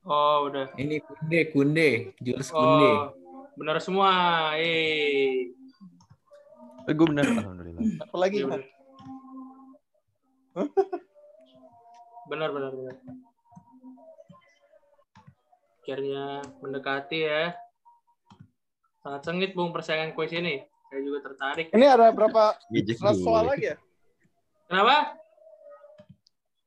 Oh, 0.00 0.48
udah. 0.48 0.72
Ini 0.80 0.96
Kunde, 1.04 1.40
Kunde. 1.52 1.90
Jules 2.24 2.48
Kunde. 2.48 2.88
Oh, 2.88 3.12
benar 3.52 3.76
semua. 3.84 4.08
Eh. 4.56 5.52
Eh, 6.88 6.94
gue 6.96 7.06
bener, 7.06 7.28
alhamdulillah. 7.28 8.08
Apa 8.08 8.16
lagi? 8.16 8.40
Iya, 8.40 8.48
benar. 8.48 8.62
benar 12.32 12.48
benar 12.48 12.72
benar. 12.72 12.96
Akhirnya 15.80 16.24
mendekati 16.60 17.18
ya. 17.20 17.56
Sangat 19.00 19.20
sengit 19.24 19.50
bung 19.52 19.72
persaingan 19.72 20.12
kuis 20.12 20.30
ini. 20.30 20.60
Saya 20.86 21.00
juga 21.00 21.18
tertarik. 21.24 21.66
Ini 21.70 21.86
ada 21.86 22.10
berapa 22.10 22.58
Gijik 22.68 22.98
100 22.98 23.16
soal 23.16 23.44
lagi 23.46 23.72
ya? 23.72 23.76
Kenapa? 24.66 25.16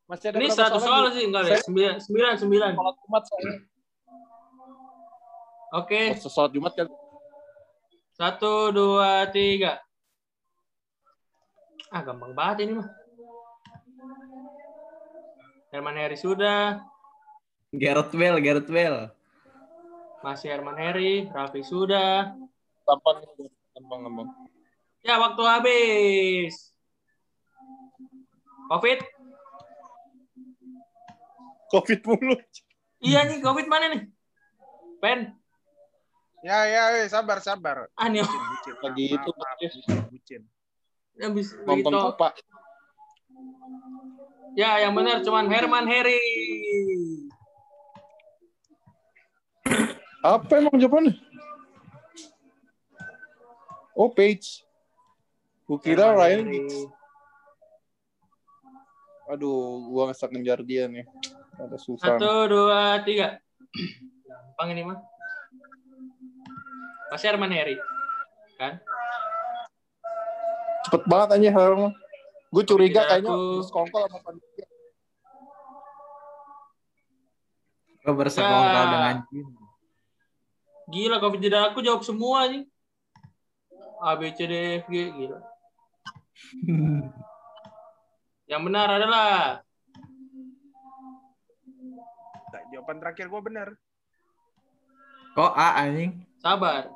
Masih 0.06 0.28
ada 0.32 0.38
Ini 0.40 0.50
100 0.50 0.82
soal 0.82 1.02
lagi? 1.08 1.16
sih 1.16 1.24
enggak. 1.28 1.42
Saya- 1.46 1.62
Sembilan 1.62 1.96
sembilan 2.00 2.34
sembilan. 2.36 2.72
Sholat 2.74 2.96
Jumat 3.00 3.24
soalnya. 3.24 3.56
Oke. 5.74 6.02
Oh, 6.16 6.32
sholat 6.32 6.52
Jumat 6.52 6.74
kan. 6.74 6.88
Satu 8.14 8.54
dua 8.70 9.26
tiga. 9.30 9.78
Ah 11.90 12.02
gampang 12.02 12.34
banget 12.34 12.66
ini 12.66 12.74
mah. 12.78 12.90
Herman 15.70 15.98
Heri 15.98 16.14
sudah. 16.16 16.82
Gareth 17.74 18.14
Bale, 18.14 18.38
Gareth 18.38 18.70
Bale. 18.70 19.10
Masih 20.22 20.54
Herman 20.54 20.78
Heri. 20.78 21.28
Raffi 21.34 21.66
sudah. 21.66 22.38
Gampang, 22.86 23.26
gampang. 24.06 24.30
Ya 25.02 25.18
waktu 25.20 25.42
habis. 25.42 26.72
Covid? 28.70 29.00
Covid 31.74 32.00
mulu. 32.06 32.38
Iya 33.04 33.28
nih 33.28 33.42
Covid 33.42 33.68
mana 33.68 33.92
nih? 33.92 34.02
Pen? 35.02 35.36
Ya, 36.46 36.70
ya, 36.70 36.84
eh, 37.02 37.08
sabar, 37.10 37.42
sabar. 37.42 37.90
Ah 37.98 38.08
nih 38.08 38.22
Bucin, 38.22 38.42
bucin. 38.52 38.74
Lagi 38.84 39.04
itu, 39.10 39.30
bucin, 40.12 40.42
habis 41.20 41.48
Nonton 41.64 41.92
begitu. 41.92 42.04
Copa. 42.14 42.30
Ya 44.54 44.78
yang 44.86 44.94
benar 44.94 45.26
cuman 45.26 45.50
Herman 45.50 45.90
Heri. 45.90 46.22
Apa 50.24 50.60
emang 50.60 50.76
jawabannya? 50.76 51.16
Oh, 53.94 54.10
page. 54.10 54.64
Gue 55.64 55.78
kira 55.80 56.12
Herman 56.12 56.20
Ryan. 56.20 56.40
Heri. 56.44 56.60
Aduh, 59.24 59.88
gua 59.88 60.12
ngesak 60.12 60.30
ngejar 60.30 60.60
dia 60.62 60.86
nih. 60.86 61.08
Ada 61.56 61.78
susah. 61.80 62.20
Satu 62.20 62.50
dua 62.50 63.00
tiga. 63.08 63.40
Gampang 64.28 64.70
ini 64.76 64.84
mah. 64.84 65.00
Pasti 67.08 67.26
Herman 67.30 67.54
Heri. 67.54 67.78
Kan? 68.60 68.82
Cepet 70.84 71.04
banget 71.08 71.30
aja 71.40 71.50
Herman. 71.52 71.92
Gue 72.54 72.64
curiga 72.68 73.02
kayaknya 73.08 73.32
aku- 73.34 73.62
bersekongkol 73.62 74.02
sama 74.06 74.20
panitia. 74.22 74.53
Gue 78.04 78.14
bersekongkol 78.14 78.68
Ya. 78.76 78.84
dengan 78.86 79.16
Jin. 79.28 79.48
Gila 80.86 81.18
Covid 81.18 81.40
tidak 81.40 81.72
aku 81.72 81.80
jawab 81.80 82.04
semua 82.04 82.46
nih. 82.46 82.68
A 83.98 84.20
B 84.20 84.28
C 84.30 84.44
D 84.44 84.52
E 84.52 84.84
F 84.84 84.86
G 84.86 84.96
gila. 85.10 85.40
Yang 88.46 88.62
benar 88.62 88.88
adalah 88.92 89.30
Nah, 92.54 92.62
jawaban 92.70 93.00
terakhir 93.00 93.26
gue 93.26 93.42
bener. 93.42 93.68
Kok 95.34 95.54
A 95.54 95.82
anjing? 95.82 96.22
sabar. 96.38 96.92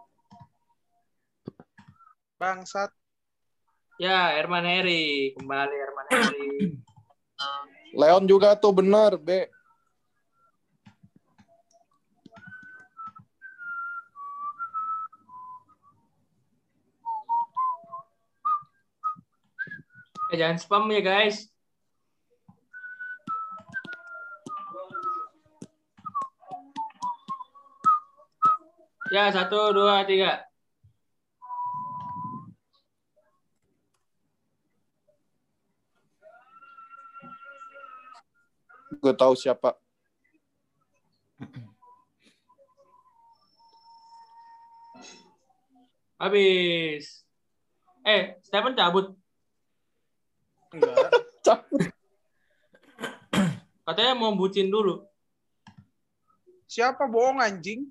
Bangsat. 2.37 2.91
Ya, 3.97 4.37
Herman 4.37 4.61
Heri. 4.61 5.33
Kembali 5.33 5.73
Herman 5.73 6.07
Heri. 6.11 6.49
Leon 7.97 8.29
juga 8.29 8.53
tuh 8.53 8.69
bener, 8.69 9.17
B. 9.17 9.49
Eh, 20.27 20.35
jangan 20.35 20.59
spam 20.59 20.91
ya, 20.91 20.99
guys. 20.99 21.47
Ya, 29.07 29.31
satu, 29.31 29.71
dua, 29.71 30.03
tiga. 30.03 30.43
Gue 38.99 39.13
tahu 39.15 39.31
siapa. 39.39 39.79
Habis. 46.19 47.23
Eh, 48.03 48.35
Stephen 48.43 48.75
cabut. 48.75 49.15
Enggak. 50.73 51.09
Katanya 53.87 54.13
mau 54.19 54.35
bucin 54.35 54.67
dulu. 54.67 55.07
Siapa 56.67 57.07
bohong 57.07 57.39
anjing? 57.39 57.87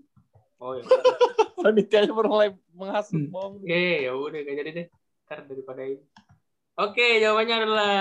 Oh, 0.61 0.77
iya. 0.77 0.85
Panitianya 1.65 2.13
baru 2.13 2.29
mulai 2.29 2.51
menghasut 2.77 3.17
Hmm. 3.17 3.33
bohong. 3.33 3.55
Oke, 3.65 4.05
ya 4.05 4.13
udah 4.13 4.39
gak 4.45 4.57
jadi 4.61 4.71
deh. 4.73 4.87
Ntar 5.25 5.39
daripada 5.49 5.83
ini. 5.83 6.05
Oke, 6.77 7.07
jawabannya 7.19 7.57
adalah 7.57 7.97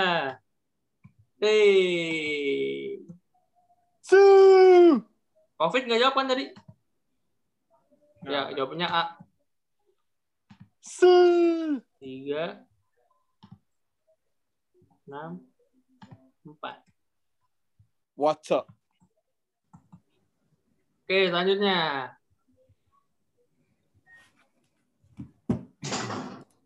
Hei. 1.36 3.00
Su. 4.00 4.20
Covid 5.56 5.82
nggak 5.84 6.00
jawab 6.00 6.14
kan 6.16 6.28
tadi? 6.28 6.44
Ya, 8.24 8.48
Nah, 8.48 8.48
jawabannya 8.52 8.88
A. 8.88 9.02
Su. 10.80 11.12
Tiga, 11.96 12.65
enam, 15.06 15.38
empat. 16.42 16.82
What's 18.18 18.50
up? 18.50 18.66
Oke, 21.06 21.30
selanjutnya. 21.30 22.10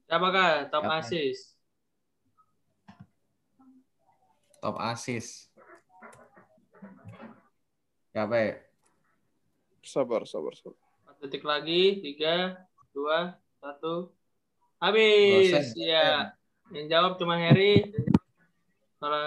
Siapakah 0.08 0.72
top 0.72 0.88
Siapa? 0.88 0.96
assist? 1.04 1.42
Top 4.64 4.76
assist. 4.80 5.52
Siapa 8.16 8.34
ya? 8.40 8.56
Sabar, 9.84 10.24
sabar, 10.24 10.56
sabar. 10.56 10.80
4 11.12 11.28
detik 11.28 11.44
lagi. 11.44 12.00
Tiga, 12.00 12.56
dua, 12.96 13.36
satu. 13.60 14.16
Habis. 14.80 15.52
Gosen. 15.52 15.76
Ya. 15.76 16.32
Yang 16.72 16.86
jawab 16.88 17.12
cuma 17.20 17.36
Harry. 17.36 17.92
Kalau 19.00 19.24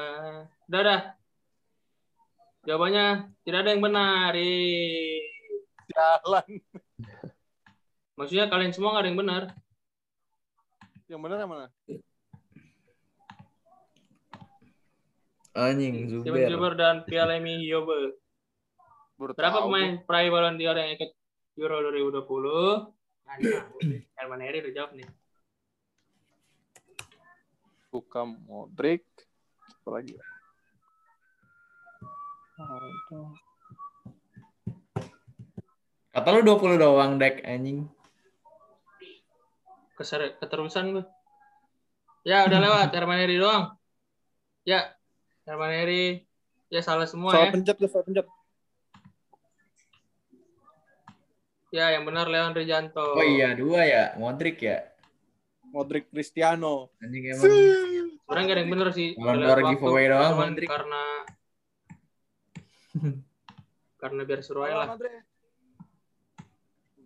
udah, 0.69 0.81
udah. 0.85 1.01
Jawabannya 2.63 3.33
tidak 3.41 3.59
ada 3.65 3.69
yang 3.73 3.81
benar. 3.81 4.31
Ih. 4.37 5.25
Jalan. 5.89 6.47
Maksudnya 8.13 8.45
kalian 8.53 8.69
semua 8.69 8.93
nggak 8.93 9.03
ada 9.03 9.09
yang 9.09 9.19
benar. 9.19 9.43
Yang 11.09 11.21
bener 11.25 11.37
yang 11.41 11.51
mana? 11.51 11.67
Anjing, 15.53 15.93
Zuber. 16.09 16.49
Zuber 16.49 16.73
dan 16.77 16.95
Pialemi 17.09 17.65
Hiobe. 17.65 18.17
Baru 19.17 19.33
Berapa 19.33 19.65
pemain 19.65 20.01
peraih 20.05 20.29
Ballon 20.29 20.57
d'Or 20.57 20.77
yang 20.77 20.93
ikut 20.97 21.09
Euro 21.57 21.77
2020? 21.93 22.25
Nah, 23.25 23.35
Herman 24.17 24.41
Heri 24.41 24.65
udah 24.65 24.73
jawab 24.73 24.91
nih. 24.97 25.09
Luka 27.93 28.21
Modric. 28.25 29.05
Apa 29.83 29.99
lagi? 29.99 30.15
ya? 30.15 30.23
Kata 36.15 36.27
lu 36.31 36.41
20 36.47 36.79
doang, 36.79 37.19
Dek, 37.19 37.43
anjing. 37.43 37.83
Keser 39.99 40.39
keterusan 40.39 40.95
gue. 40.95 41.05
Ya 42.23 42.47
udah 42.47 42.63
lewat 42.63 42.87
Herman 42.95 43.19
Heri 43.19 43.35
doang. 43.35 43.75
Ya 44.63 44.95
Herman 45.43 45.75
Heri. 45.75 46.23
Ya 46.71 46.79
salah 46.79 47.03
semua 47.03 47.35
Salah 47.35 47.51
ya. 47.51 47.53
pencet, 47.53 47.75
ya, 47.75 47.87
salah 47.91 48.05
pencet. 48.07 48.27
Ya 51.75 51.91
yang 51.91 52.07
benar 52.07 52.31
Leon 52.31 52.55
Rijanto. 52.55 53.03
Oh 53.19 53.25
iya, 53.27 53.51
dua 53.51 53.83
ya. 53.83 54.03
Modric 54.15 54.63
ya. 54.63 54.87
Modric 55.75 56.07
Cristiano. 56.07 56.93
Anjing 57.03 57.33
emang. 57.35 57.43
Sebenarnya 58.23 58.45
gak 58.47 58.55
ada 58.55 58.61
yang 58.61 58.71
bener 58.71 58.89
sih. 58.95 59.09
Giveaway 59.17 60.05
doang, 60.09 60.33
Modric. 60.39 60.67
Karena 60.69 61.03
karena 64.01 64.21
biar 64.27 64.39
seru 64.43 64.61
aja 64.67 64.75
lah. 64.83 64.87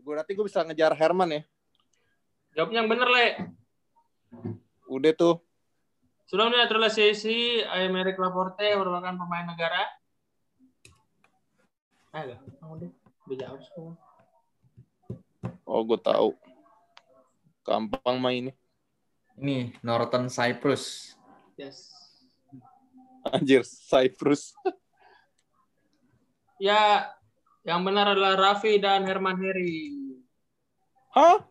Gue 0.04 0.14
nanti 0.16 0.32
gue 0.34 0.45
bisa 0.48 0.64
ngejar 0.64 0.95
Herman 0.95 1.30
ya. 1.30 1.41
Jawabnya 2.58 2.82
yang 2.82 2.89
bener, 2.89 3.08
Le. 3.12 3.28
Udah 4.88 5.12
tuh. 5.14 5.36
Sudah 6.28 6.52
naturalisasi 6.52 7.64
Aymeric 7.64 8.20
Laporte 8.20 8.66
merupakan 8.76 9.16
pemain 9.16 9.48
negara. 9.48 9.84
Enggak. 12.12 12.39
Oh, 12.66 12.76
udah. 12.76 12.89
Semua. 13.62 13.93
Oh, 15.68 15.84
gue 15.84 16.00
tahu. 16.00 16.34
Gampang 17.68 18.18
main 18.18 18.48
ini. 18.48 18.52
Ini 19.38 19.78
Northern 19.86 20.28
Cyprus. 20.28 21.14
Yes. 21.56 21.94
Anjir, 23.28 23.62
Cyprus. 23.64 24.54
Ya, 26.58 27.14
yang 27.62 27.86
benar 27.86 28.18
adalah 28.18 28.34
Raffi 28.34 28.82
dan 28.82 29.06
Herman 29.06 29.38
Heri. 29.38 29.94
Hah? 31.14 31.46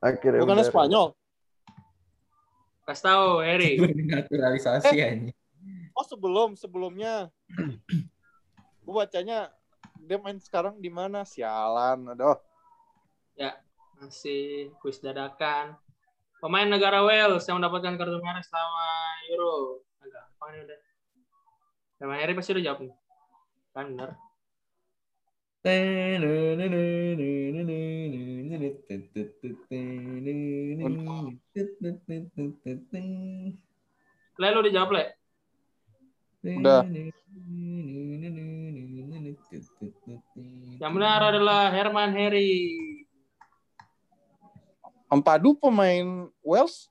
Akhirnya 0.00 0.48
bener. 0.48 0.64
Spanyol? 0.64 1.12
Kasih 2.88 3.04
tahu, 3.12 3.28
Heri. 3.44 3.76
Naturalisasi 4.08 4.88
Eh. 4.96 5.04
anjing. 5.04 5.36
Oh, 5.92 6.00
sebelum, 6.08 6.56
sebelumnya. 6.56 7.28
gue 8.88 8.94
bacanya 8.96 9.52
dia 10.00 10.16
main 10.16 10.40
sekarang 10.40 10.80
di 10.80 10.88
mana? 10.88 11.28
Sialan, 11.28 12.16
aduh. 12.16 12.40
Ya, 13.36 13.60
masih 14.00 14.72
kuis 14.80 14.96
dadakan. 14.96 15.76
Pemain 16.42 16.66
negara 16.66 17.06
Wales 17.06 17.46
yang 17.46 17.62
mendapatkan 17.62 17.94
kartu 17.94 18.18
merah 18.18 18.42
selama 18.42 18.86
Euro. 19.30 19.86
Agak 20.02 20.26
apa 20.26 20.44
ini 20.50 20.58
udah. 20.66 20.78
Herman 22.02 22.18
Heri 22.18 22.34
pasti 22.34 22.50
udah 22.50 22.64
jawab 22.66 22.78
nih. 22.82 22.92
Kan 23.70 23.94
benar. 23.94 24.10
Le, 34.34 34.46
lu 34.50 34.58
udah 34.66 34.72
jawab, 34.74 34.90
Le? 34.98 35.04
Udah. 36.42 36.82
Yang 40.82 40.90
benar 40.90 41.20
adalah 41.22 41.70
Herman 41.70 42.18
Heri. 42.18 42.81
Ampadu 45.12 45.52
pemain 45.52 46.24
Wales? 46.40 46.88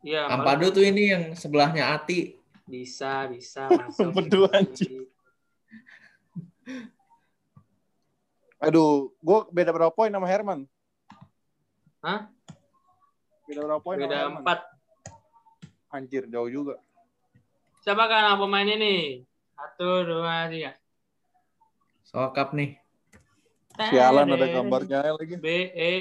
Iya, 0.00 0.28
Ampadu 0.28 0.72
tuh 0.72 0.80
ini 0.80 1.12
yang 1.12 1.24
sebelahnya 1.36 1.92
Ati. 1.92 2.40
bisa, 2.64 3.28
bisa 3.28 3.68
masuk. 3.76 4.08
Ampadu, 4.08 4.48
anjing. 4.48 5.04
Aduh, 8.56 9.12
gue 9.20 9.38
beda 9.52 9.76
berapa 9.76 9.92
poin 9.92 10.08
sama 10.08 10.24
Herman? 10.24 10.64
Hah? 12.00 12.32
Beda 13.44 13.60
berapa 13.60 13.82
poin 13.84 14.00
sama 14.00 14.08
Beda 14.08 14.16
Herman? 14.24 14.40
empat. 14.40 14.58
Anjir, 15.92 16.24
jauh 16.32 16.48
juga. 16.48 16.80
Siapa 17.84 18.08
kan 18.08 18.40
pemain 18.40 18.64
ini? 18.64 19.20
Satu, 19.52 20.08
dua, 20.08 20.48
tiga. 20.48 20.72
Sokap 22.08 22.56
nih. 22.56 22.80
Sialan 23.76 24.32
ada 24.32 24.46
gambarnya 24.48 25.12
lagi. 25.12 25.36
B, 25.36 25.46
E. 25.76 25.92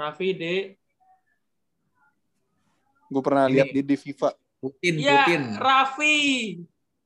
Raffi, 0.00 0.32
D. 0.32 0.44
Gue 3.12 3.20
pernah 3.20 3.44
Ini. 3.44 3.52
lihat 3.60 3.68
di, 3.68 3.80
di 3.84 3.96
FIFA. 4.00 4.32
Putin, 4.60 4.96
Ya, 4.96 5.28
Putin. 5.28 5.42
Raffi 5.60 6.18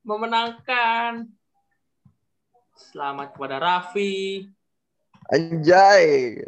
memenangkan. 0.07 1.27
Selamat 2.75 3.35
kepada 3.35 3.59
Raffi. 3.59 4.47
Anjay. 5.27 6.39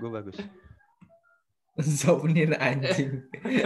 Gue 0.00 0.08
bagus. 0.08 0.40
Souvenir 2.00 2.56
anjing. 2.56 3.20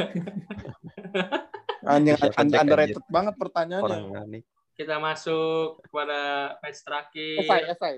Anjing, 1.86 2.18
underrated 2.34 2.98
banget 3.06 3.34
pertanyaannya. 3.38 3.98
Orang. 4.10 4.42
Kita 4.74 4.98
masuk 4.98 5.86
kepada 5.86 6.18
match 6.58 6.82
terakhir. 6.82 7.46
Esai, 7.46 7.62
esai. 7.70 7.94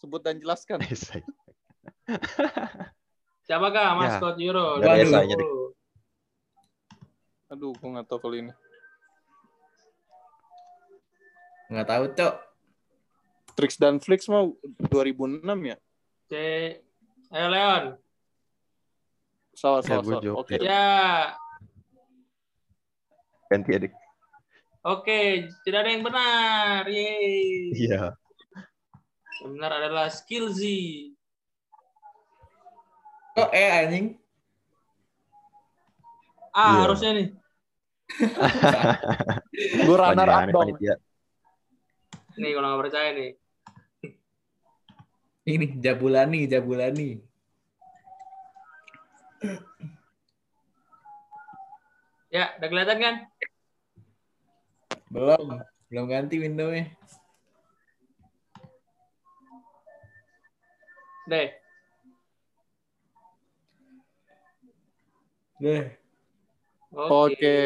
Sebut 0.00 0.24
dan 0.24 0.40
jelaskan. 0.40 0.80
Esai. 0.88 1.20
Siapakah 3.44 3.84
Ya. 3.84 3.94
maskot 3.94 4.36
Euro? 4.38 4.76
Dari 4.78 5.02
2020? 5.02 5.08
esainya 5.08 5.36
deh. 5.36 5.48
Aduh, 7.48 7.72
gue 7.72 7.88
gak 7.90 8.06
tau 8.06 8.18
kalau 8.18 8.36
ini. 8.36 8.52
Nggak 11.68 11.86
tahu, 11.86 12.04
Cok. 12.14 12.34
Tricks 13.52 13.76
dan 13.76 13.98
Flix 13.98 14.28
mah 14.28 14.48
2006 14.86 15.42
ya? 15.64 15.76
C. 16.26 16.32
Ayo 17.28 17.46
Leon. 17.48 17.84
Salah, 19.52 19.80
Ya, 19.82 19.88
salah, 19.98 20.04
salah. 20.06 20.38
Oke. 20.38 20.54
ya. 20.56 20.62
Ya. 20.62 20.86
Ganti 23.48 23.70
adik. 23.74 23.92
Oke, 24.80 25.20
tidak 25.66 25.78
ada 25.82 25.90
yang 25.90 26.04
benar. 26.04 26.82
Yeay. 26.86 27.74
Iya. 27.74 28.14
Yang 29.42 29.50
benar 29.52 29.72
adalah 29.74 30.06
Skillsy. 30.08 31.12
Kok 33.38 33.50
eh 33.54 33.70
anjing? 33.70 34.06
Ah, 36.50 36.74
Iya. 36.74 36.80
harusnya 36.90 37.10
nih. 37.14 37.28
Gue 39.86 39.94
runner 39.94 40.26
up 40.26 40.42
dong. 40.50 40.74
Nih 42.34 42.50
kalau 42.54 42.66
nggak 42.66 42.82
percaya 42.82 43.08
nih. 43.14 43.30
Ini 45.54 45.66
Jabulani, 45.78 46.50
Jabulani. 46.50 47.10
Ya, 52.34 52.52
udah 52.58 52.68
kelihatan 52.68 52.98
kan? 52.98 53.14
Belum, 55.08 55.62
belum 55.88 56.04
ganti 56.10 56.36
windownya. 56.42 56.90
Deh. 61.30 61.67
Deh. 65.58 65.90
Oke. 66.94 67.58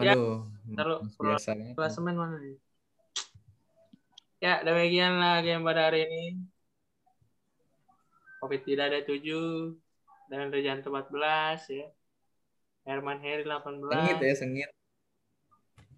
Ya, 0.00 0.16
Aduh, 0.16 0.48
taruh 0.74 0.98
biasa 1.20 1.54
banget. 1.54 1.76
Klasemen 1.78 2.16
mana 2.18 2.36
nih? 2.42 2.58
Ya, 4.42 4.58
demikianlah 4.66 5.46
game 5.46 5.62
pada 5.62 5.86
hari 5.86 6.10
ini. 6.10 6.24
Covid 8.42 8.66
tidak 8.66 8.90
ada 8.90 9.06
7 9.06 9.22
dan 10.26 10.50
Rejanto 10.50 10.90
14 10.90 11.70
ya. 11.70 11.86
Herman 12.82 13.22
Heri 13.22 13.46
18, 13.46 13.86
Sengit 13.86 14.18
ya, 14.18 14.34
sengit. 14.34 14.70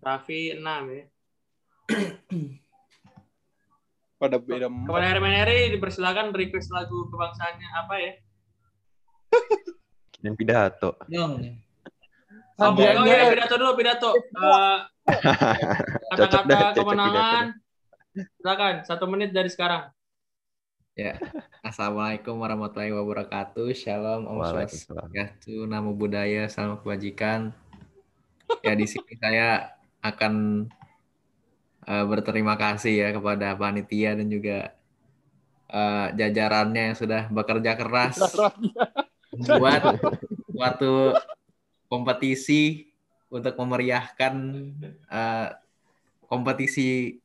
Raffi 0.05 0.53
6 0.53 0.61
ya. 0.61 1.05
Pada 4.21 4.37
beda. 4.37 4.69
Kepada 4.69 5.07
Herman 5.09 5.33
Heri 5.33 5.73
dipersilakan 5.73 6.37
request 6.37 6.69
lagu 6.69 7.09
kebangsaannya 7.09 7.69
apa 7.73 7.95
ya? 7.97 8.13
Dan 10.25 10.41
pidato. 10.41 10.97
Dong. 11.05 11.37
Oh, 12.57 12.73
oh 12.73 13.05
iya, 13.05 13.29
pidato 13.29 13.61
dulu, 13.61 13.77
pidato. 13.77 14.17
Eh, 14.17 14.79
Cocok 16.17 16.43
deh, 16.49 16.57
Kata-kata 16.57 16.73
cocok 16.73 16.85
kemenangan. 16.89 17.45
Silakan, 18.41 18.75
satu 18.89 19.05
menit 19.05 19.37
dari 19.37 19.53
sekarang. 19.53 19.93
Ya. 20.97 21.21
Assalamualaikum 21.61 22.41
warahmatullahi 22.41 22.97
wabarakatuh. 22.97 23.69
Shalom, 23.77 24.25
Om. 24.25 24.41
Swastiastu, 24.49 25.69
Namo 25.69 25.93
Buddhaya, 25.93 26.49
Salam 26.49 26.81
Kebajikan. 26.81 27.53
Ya 28.65 28.73
di 28.73 28.89
sini 28.89 29.21
saya 29.21 29.77
akan 30.01 30.65
eh, 31.85 32.05
berterima 32.09 32.57
kasih 32.57 32.97
ya 32.97 33.09
kepada 33.13 33.53
panitia 33.61 34.17
dan 34.17 34.33
juga 34.33 34.73
eh, 35.69 36.07
jajarannya 36.17 36.83
yang 36.93 36.97
sudah 36.97 37.29
bekerja 37.29 37.77
keras 37.77 38.17
buat 39.35 39.83
suatu 40.55 41.19
kompetisi 41.91 42.91
untuk 43.29 43.55
memeriahkan 43.59 44.35
eh, 45.11 45.49
kompetisi 46.31 47.19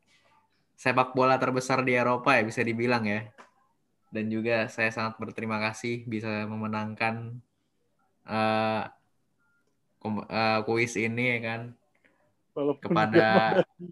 sepak 0.80 1.12
bola 1.14 1.36
terbesar 1.38 1.84
di 1.84 1.94
Eropa 1.94 2.36
ya 2.36 2.44
bisa 2.44 2.66
dibilang 2.66 3.06
ya. 3.06 3.30
Dan 4.10 4.34
juga 4.34 4.66
saya 4.74 4.90
sangat 4.90 5.22
berterima 5.22 5.62
kasih 5.62 6.02
bisa 6.10 6.46
memenangkan 6.50 7.38
kom- 10.02 10.26
eh, 10.26 10.60
kuis 10.66 10.98
ini 10.98 11.38
ya 11.38 11.40
kan 11.46 11.62
Walaupun 12.58 12.82
kepada 12.90 13.28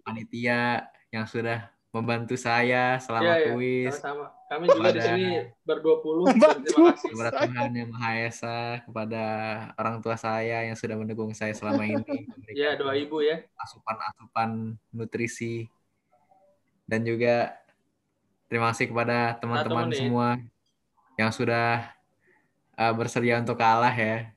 panitia 0.02 0.90
yang 1.14 1.24
sudah 1.24 1.70
membantu 1.88 2.36
saya 2.36 3.00
selama 3.00 3.32
iya. 3.40 3.46
kuis. 3.52 3.94
Sama-sama. 3.96 4.36
Kami 4.48 4.64
juga 4.64 4.90
di 4.96 5.00
sini 5.04 5.24
berdua 5.60 6.00
puluh. 6.00 6.24
Terima 6.64 6.96
kasih. 6.96 7.12
kepada 7.12 7.30
Tuhan 7.44 7.68
yang 7.76 7.88
Maha 7.92 8.12
Esa, 8.24 8.80
kepada 8.80 9.24
orang 9.76 9.96
tua 10.00 10.16
saya 10.16 10.64
yang 10.64 10.76
sudah 10.76 10.96
mendukung 10.96 11.36
saya 11.36 11.52
selama 11.52 11.84
ini, 11.84 12.00
Ya, 12.56 12.72
doa 12.80 12.96
ibu 12.96 13.20
ya. 13.20 13.44
asupan-asupan 13.60 14.80
nutrisi, 14.88 15.68
dan 16.88 17.04
juga 17.04 17.60
terima 18.48 18.72
kasih 18.72 18.88
kepada 18.88 19.36
teman-teman 19.36 19.92
menit. 19.92 20.00
semua 20.00 20.28
yang 21.20 21.28
sudah 21.28 21.92
uh, 22.80 22.92
bersedia 22.96 23.36
untuk 23.44 23.60
kalah 23.60 23.92
ya. 23.92 24.32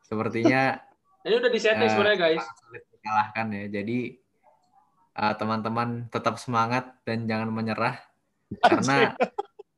Sepertinya 0.00 0.80
Ini 1.26 1.42
udah 1.42 1.50
disetting 1.52 1.88
Eh, 1.88 1.92
sebenarnya 1.92 2.18
guys. 2.22 2.44
sulit 2.62 2.86
dikalahkan 2.88 3.46
ya. 3.52 3.64
Jadi 3.68 3.98
uh, 5.16 5.34
teman-teman 5.34 6.06
tetap 6.12 6.36
semangat 6.36 6.92
dan 7.08 7.24
jangan 7.24 7.48
menyerah 7.48 7.96
karena 8.62 9.16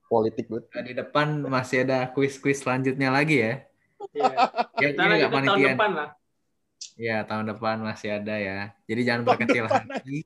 Politik 0.08 0.48
buat. 0.48 0.66
uh, 0.72 0.84
di 0.84 0.92
depan 0.96 1.46
masih 1.46 1.84
ada 1.84 2.08
kuis-kuis 2.10 2.64
selanjutnya 2.64 3.12
lagi 3.12 3.44
ya. 3.44 3.54
Iya. 4.16 4.34
Ya, 4.80 4.88
Kita 4.92 5.02
ini 5.04 5.10
lagi 5.10 5.20
nggak 5.20 5.32
tahun 5.32 5.60
depan 5.76 5.90
lah. 5.92 6.08
Ya, 6.98 7.16
tahun 7.28 7.44
depan 7.54 7.76
masih 7.84 8.08
ada 8.16 8.34
ya. 8.34 8.58
Jadi 8.88 9.00
jangan 9.04 9.22
Tahun 9.22 9.30
berkecil 9.36 9.64
hati. 9.68 10.18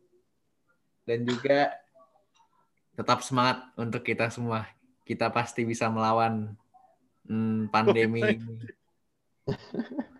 Dan 1.02 1.18
juga 1.26 1.74
tetap 2.94 3.26
semangat 3.26 3.58
untuk 3.74 4.06
kita 4.06 4.30
semua. 4.30 4.70
Kita 5.02 5.34
pasti 5.34 5.66
bisa 5.66 5.90
melawan 5.90 6.54
hmm, 7.26 7.74
pandemi 7.74 8.22
ini. 8.22 8.54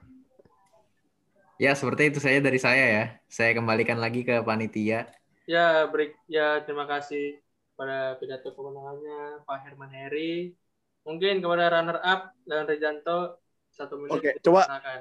Ya, 1.62 1.78
seperti 1.78 2.10
itu 2.10 2.18
saja 2.18 2.42
dari 2.42 2.58
saya 2.58 2.84
ya. 2.90 3.04
Saya 3.30 3.54
kembalikan 3.54 4.02
lagi 4.02 4.26
ke 4.26 4.42
panitia. 4.42 5.06
Ya, 5.46 5.86
break. 5.86 6.18
Ya, 6.26 6.58
terima 6.66 6.90
kasih 6.90 7.38
pada 7.78 8.18
pidato 8.18 8.50
kemenangannya 8.50 9.46
Pak 9.46 9.58
Herman 9.62 9.94
Heri. 9.94 10.58
Mungkin 11.06 11.38
kepada 11.38 11.70
runner 11.70 12.02
up 12.02 12.34
dan 12.50 12.66
Rejanto 12.66 13.38
satu 13.70 13.94
menit. 13.94 14.18
Oke, 14.18 14.30
coba. 14.42 14.66
Silakan. 14.66 15.00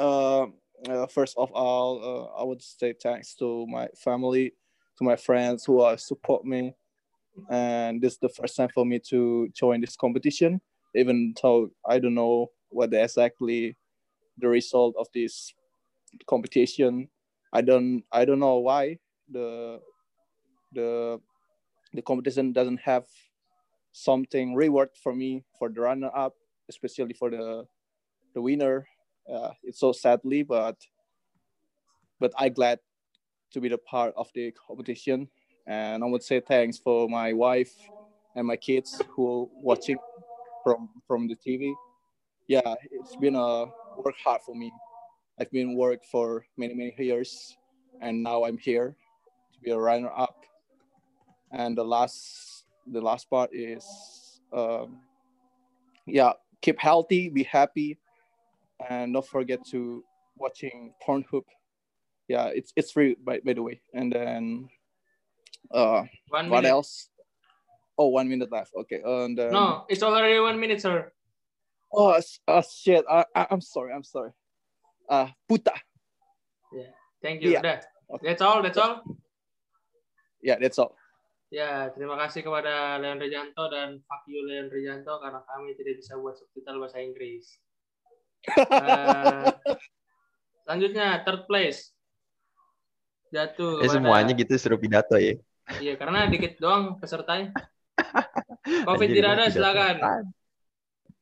uh, 0.00 0.48
uh, 0.88 1.06
first 1.12 1.36
of 1.36 1.52
all, 1.52 2.00
uh, 2.00 2.40
I 2.40 2.44
would 2.48 2.64
say 2.64 2.96
thanks 2.96 3.36
to 3.36 3.68
my 3.68 3.92
family, 4.00 4.56
to 4.96 5.04
my 5.04 5.16
friends 5.20 5.68
who 5.68 5.84
are 5.84 6.00
support 6.00 6.48
me, 6.48 6.72
and 7.52 8.00
this 8.00 8.16
is 8.16 8.20
the 8.24 8.32
first 8.32 8.56
time 8.56 8.72
for 8.72 8.88
me 8.88 8.96
to 9.12 9.52
join 9.52 9.84
this 9.84 9.96
competition. 9.96 10.60
Even 10.96 11.36
though 11.36 11.68
I 11.84 12.00
don't 12.00 12.16
know 12.16 12.48
what 12.72 12.90
the 12.90 13.04
exactly 13.04 13.76
the 14.40 14.48
result 14.48 14.94
of 14.98 15.08
this 15.14 15.54
competition, 16.26 17.08
I 17.52 17.62
don't 17.62 18.04
I 18.12 18.24
don't 18.24 18.40
know 18.40 18.58
why 18.58 18.98
the 19.30 19.80
the 20.72 21.20
the 21.94 22.02
competition 22.02 22.52
doesn't 22.52 22.80
have 22.80 23.04
something 23.92 24.54
reward 24.54 24.90
for 25.02 25.14
me 25.14 25.44
for 25.58 25.68
the 25.70 25.80
runner 25.80 26.10
up, 26.14 26.34
especially 26.68 27.14
for 27.14 27.30
the 27.30 27.66
the 28.34 28.42
winner. 28.42 28.86
Uh, 29.30 29.52
it's 29.62 29.80
so 29.80 29.92
sadly 29.92 30.42
but 30.42 30.76
but 32.18 32.32
i 32.38 32.48
glad 32.48 32.78
to 33.52 33.60
be 33.60 33.68
the 33.68 33.78
part 33.78 34.14
of 34.16 34.28
the 34.34 34.52
competition. 34.52 35.28
And 35.66 36.02
i 36.04 36.06
would 36.06 36.22
say 36.22 36.40
thanks 36.40 36.78
for 36.78 37.08
my 37.08 37.32
wife 37.32 37.72
and 38.34 38.46
my 38.46 38.56
kids 38.56 39.00
who 39.14 39.50
watching 39.62 39.98
from 40.64 40.90
from 41.06 41.28
the 41.28 41.36
tv 41.36 41.72
yeah 42.48 42.74
it's 42.92 43.16
been 43.16 43.36
a 43.36 43.66
work 43.96 44.14
hard 44.24 44.40
for 44.42 44.54
me 44.54 44.72
i've 45.38 45.50
been 45.50 45.74
work 45.76 46.04
for 46.04 46.44
many 46.56 46.74
many 46.74 46.94
years 46.98 47.56
and 48.00 48.22
now 48.22 48.44
i'm 48.44 48.58
here 48.58 48.96
to 49.52 49.58
be 49.60 49.70
a 49.70 49.78
runner 49.78 50.10
up 50.16 50.44
and 51.52 51.76
the 51.76 51.84
last 51.84 52.64
the 52.92 53.00
last 53.00 53.28
part 53.28 53.50
is 53.52 54.40
um, 54.52 54.98
yeah 56.06 56.32
keep 56.60 56.78
healthy 56.78 57.28
be 57.28 57.42
happy 57.44 57.98
and 58.88 59.12
don't 59.12 59.26
forget 59.26 59.64
to 59.66 60.02
watching 60.36 60.94
Pornhub. 61.06 61.44
Yeah, 62.28 62.46
it's 62.46 62.72
it's 62.76 62.92
free 62.92 63.16
by, 63.22 63.40
by 63.44 63.52
the 63.52 63.62
way. 63.62 63.80
And 63.92 64.10
then 64.10 64.68
uh 65.70 66.04
One 66.28 66.48
what 66.48 66.62
minute. 66.62 66.68
else? 66.70 67.10
Oh, 67.98 68.08
one 68.08 68.28
minute 68.28 68.50
left. 68.50 68.72
Okay. 68.74 69.02
And 69.04 69.36
then, 69.36 69.52
No, 69.52 69.84
it's 69.88 70.02
already 70.02 70.40
one 70.40 70.58
minute, 70.58 70.80
sir. 70.80 71.12
Oh, 71.90 72.14
uh, 72.14 72.62
shit. 72.62 73.04
I, 73.10 73.26
I, 73.34 73.46
I'm 73.50 73.60
sorry. 73.60 73.90
I'm 73.92 74.06
sorry. 74.06 74.30
Uh, 75.10 75.26
puta. 75.50 75.74
Thank 77.20 77.44
you. 77.44 77.52
Iya. 77.54 77.60
Udah. 77.60 77.78
Oke. 78.10 78.22
That's 78.24 78.42
all, 78.42 78.58
that's 78.64 78.80
all. 78.80 79.04
Yeah, 80.40 80.56
that's 80.56 80.80
all. 80.80 80.96
Ya, 81.52 81.90
terima 81.92 82.16
kasih 82.16 82.46
kepada 82.46 82.96
Leon 83.02 83.20
Rejanto 83.20 83.66
dan 83.68 84.00
fuck 84.06 84.22
you 84.30 84.40
Leon 84.46 84.70
Rejanto 84.70 85.18
karena 85.20 85.42
kami 85.44 85.74
tidak 85.76 85.98
bisa 86.00 86.16
buat 86.16 86.38
subtitle 86.38 86.80
bahasa 86.80 86.98
Inggris. 87.02 87.60
Eh, 88.56 89.52
selanjutnya 90.64 91.20
third 91.28 91.44
place 91.44 91.92
jatuh. 93.28 93.84
Eh 93.84 93.84
kepada- 93.84 93.94
semuanya 94.00 94.32
gitu 94.32 94.56
suruh 94.56 94.80
pidato 94.80 95.20
ya. 95.20 95.36
Iya, 95.76 96.00
karena 96.00 96.24
dikit 96.24 96.56
doang 96.56 96.96
pesertanya. 96.96 97.52
Covid 98.88 99.12
Anjir, 99.12 99.16
tidak 99.20 99.30
ada, 99.36 99.44
pidato. 99.44 99.54
silakan. 99.60 99.94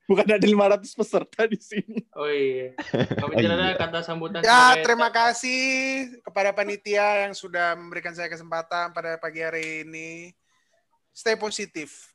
Bukan 0.08 0.24
ada 0.24 0.40
500 0.40 0.88
peserta 0.88 1.44
di 1.44 1.60
sini. 1.60 2.00
Oh 2.16 2.24
iya. 2.24 2.72
Covid 3.20 3.36
Oh 3.44 3.60
iya. 3.60 3.76
kata 3.76 4.00
sambutan. 4.00 4.40
Ya, 4.40 4.48
sebagai- 4.72 4.82
terima 4.82 5.08
kasih 5.12 5.60
kepada 6.24 6.50
panitia 6.50 7.28
yang 7.28 7.36
sudah 7.36 7.76
memberikan 7.76 8.16
saya 8.16 8.26
kesempatan 8.26 8.90
pada 8.90 9.14
pagi 9.14 9.44
hari 9.44 9.84
ini. 9.84 10.32
Stay 11.12 11.36
positif. 11.36 12.08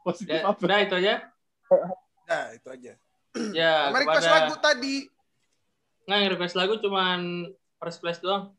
Positif 0.00 0.38
Ya, 0.38 0.46
apa? 0.46 0.62
udah 0.62 0.78
itu 0.78 0.94
aja. 0.96 1.14
Nah, 2.24 2.44
itu 2.54 2.68
aja. 2.70 2.92
Ya, 3.50 3.90
Mari 3.90 4.06
request 4.06 4.22
kepada 4.22 4.38
lagu 4.40 4.54
tadi. 4.56 4.96
nggak 6.06 6.16
yang 6.16 6.30
request 6.30 6.54
lagu 6.54 6.74
cuman 6.78 7.20
first 7.76 7.98
place 7.98 8.22
doang. 8.22 8.54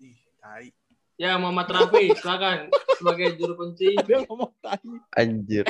Ih, 0.00 0.16
tai. 0.38 0.72
Ya, 1.14 1.36
Muhammad 1.36 1.68
Rafi, 1.68 2.12
silakan 2.14 2.72
sebagai 2.94 3.36
juru 3.36 3.52
kunci. 3.54 3.92
Dia 4.00 4.24
ngomong 4.24 4.56
tadi. 4.58 4.96
Anjir. 5.12 5.68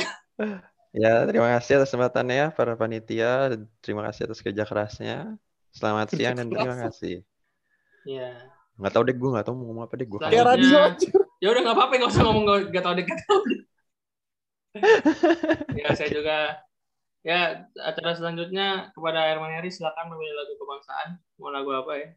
Ya, 0.97 1.28
terima 1.28 1.49
kasih 1.61 1.76
atas 1.76 1.93
kesempatannya 1.93 2.57
para 2.57 2.72
panitia. 2.72 3.53
Terima 3.84 4.01
kasih 4.09 4.28
atas 4.32 4.41
kerja 4.41 4.64
kerasnya. 4.64 5.37
Selamat 5.76 6.09
Kerja 6.09 6.32
siang 6.32 6.34
dan 6.41 6.47
terima 6.49 6.72
keras. 6.72 6.84
kasih. 6.89 7.16
Ya. 8.09 8.32
Nggak 8.80 8.93
tahu 8.97 9.03
deh 9.05 9.16
gue 9.16 9.28
nggak 9.32 9.45
tahu 9.45 9.55
mau 9.61 9.64
ngomong 9.68 9.84
apa 9.84 9.95
deh 10.01 10.07
gue. 10.09 10.18
Selanjutnya- 10.20 10.41
Kayak 10.41 10.47
radio 10.57 10.78
aja. 10.80 11.09
Ya 11.37 11.49
udah 11.53 11.62
nggak 11.68 11.76
apa-apa, 11.76 11.93
nggak 12.01 12.12
usah 12.16 12.22
ngomong 12.24 12.45
nggak 12.49 12.61
nggak 12.72 12.84
tahu 12.84 12.95
deh, 12.97 13.05
nggak 13.05 13.20
tahu 13.28 13.41
deh. 13.45 13.61
ya, 15.80 15.89
saya 15.97 16.09
juga 16.12 16.37
ya 17.24 17.41
acara 17.80 18.11
selanjutnya 18.16 18.93
kepada 18.93 19.20
Herman 19.24 19.53
Heri 19.53 19.68
silakan 19.72 20.12
memilih 20.12 20.32
lagu 20.32 20.53
kebangsaan. 20.57 21.09
Mau 21.37 21.53
lagu 21.53 21.70
apa 21.76 21.93
ya? 21.97 22.09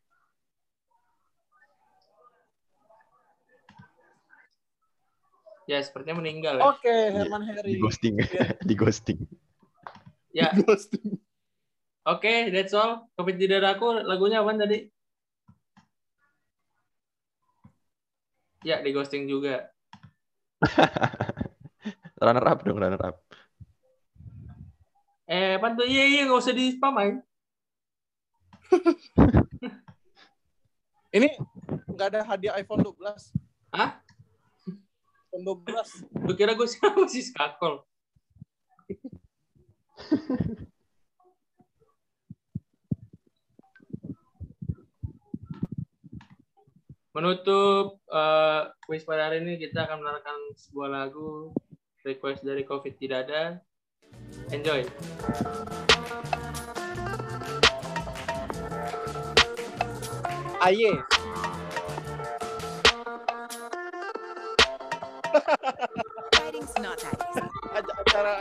Ya, 5.70 5.78
sepertinya 5.86 6.18
meninggal 6.26 6.58
ya. 6.58 6.66
Oke, 6.74 6.90
Herman 7.14 7.46
Di 7.46 7.54
Heri. 7.54 7.78
ghosting, 7.78 8.18
di 8.68 8.74
ghosting. 8.74 9.22
Ya, 10.34 10.50
Ghosting. 10.58 11.22
oke, 12.10 12.34
that's 12.50 12.74
all. 12.74 13.06
Covid 13.14 13.38
di 13.38 13.46
dadaku 13.46 14.02
lagunya 14.02 14.42
apa 14.42 14.58
tadi? 14.58 14.90
Ya, 18.66 18.82
di 18.82 18.90
ghosting 18.90 19.30
juga. 19.30 19.70
runner 22.18 22.46
up 22.50 22.66
dong, 22.66 22.82
runner 22.82 23.02
up. 23.06 23.22
Eh, 25.30 25.62
apa 25.62 25.78
tuh? 25.78 25.86
Iya, 25.86 26.04
iya, 26.10 26.22
nggak 26.26 26.42
usah 26.42 26.54
di 26.58 26.74
spam 26.74 26.98
aja. 26.98 27.22
Ini 31.18 31.30
nggak 31.94 32.08
ada 32.10 32.22
hadiah 32.26 32.58
iPhone 32.58 32.82
12. 32.82 33.34
Hah? 33.70 34.02
iPhone 35.30 35.46
12. 35.46 36.26
Lu 36.26 36.34
kira 36.34 36.58
gue 36.58 36.66
siapa 36.66 37.06
sih 37.14 37.22
skakol? 37.22 37.86
Menutup 47.14 48.02
eh, 48.10 48.62
quiz 48.86 49.06
pada 49.06 49.30
hari 49.30 49.46
ini 49.46 49.62
kita 49.62 49.86
akan 49.86 50.02
mendengarkan 50.02 50.38
sebuah 50.58 50.90
lagu 50.90 51.54
request 52.06 52.42
dari 52.42 52.66
Covid 52.66 52.98
tidak 52.98 53.30
ada. 53.30 53.62
Enjoy. 54.50 54.82
Aye. 60.60 61.19
Fighting's 65.30 66.74
not 66.82 66.98
that 66.98 67.14
easy. 67.14 67.44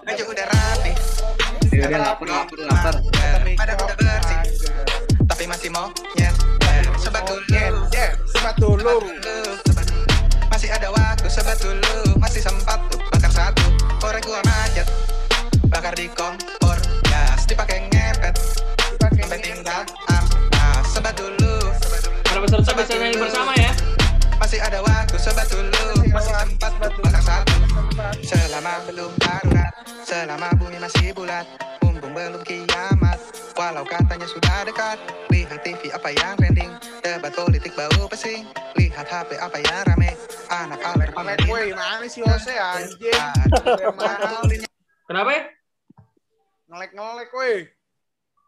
Aja- 0.09 0.25
udah 0.25 0.47
rapi, 0.49 0.93
Ya 1.71 1.85
udah 1.87 2.01
lapar, 2.01 2.27
lapar, 2.27 2.59
lapar. 2.59 2.95
badan 3.55 3.77
udah 3.77 3.97
bersih, 3.97 4.39
tapi 5.25 5.45
masih 5.45 5.69
mau 5.71 5.93
nyet. 6.17 6.33
Sobat 6.99 7.23
dulu, 7.25 7.45
Yeah, 7.93 8.13
sebat 8.27 8.57
dulu. 8.57 9.05
masih 10.49 10.69
ada 10.73 10.89
waktu. 10.91 11.27
Sobat 11.29 11.57
dulu, 11.61 12.17
masih 12.17 12.41
sempat 12.41 12.81
tuh 12.89 13.01
bakar 13.09 13.31
satu. 13.31 13.65
Korek 14.01 14.25
gua 14.25 14.41
macet, 14.43 14.89
bakar 15.69 15.93
di 15.93 16.09
kompor, 16.11 16.58
HP 39.29 39.37
apa 39.37 39.57
yang 39.61 39.85
rame 39.85 40.11
Anak 40.49 40.81
alter 40.81 41.13
Ngelek 41.13 41.45
woi, 41.53 41.69
mana 41.77 42.09
sih 42.09 42.25
Jose 42.25 42.57
anjing? 42.57 43.13
Mahal. 44.01 44.49
Kenapa 45.05 45.31
ya? 45.37 45.43
Ngelek-ngelek 46.73 47.31
woi. 47.37 47.69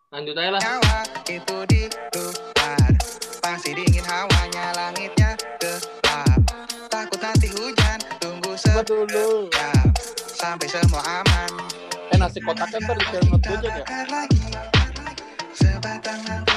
Lanjut 0.09 0.35
aja 0.41 0.51
lah. 0.57 0.61
nyawa 0.65 0.99
itu 1.29 1.57
di 1.69 1.83
luar 2.17 2.93
Pasti 3.45 3.71
dingin 3.77 4.05
hawanya 4.09 4.73
langitnya 4.73 5.37
gelap 5.61 6.41
Takut 6.89 7.21
nanti 7.21 7.53
hujan 7.53 8.01
tunggu 8.17 8.57
sekejap 8.57 9.93
Sampai 10.17 10.67
semua 10.67 11.05
aman 11.05 11.53
Eh 12.11 12.17
nasi 12.17 12.41
kotaknya 12.41 12.81
ntar 12.89 12.97
di 12.97 13.07
film 13.13 13.37
Kita 13.37 13.61
aja 13.61 14.25
ya. 14.49 14.63
Sebatang 15.53 16.50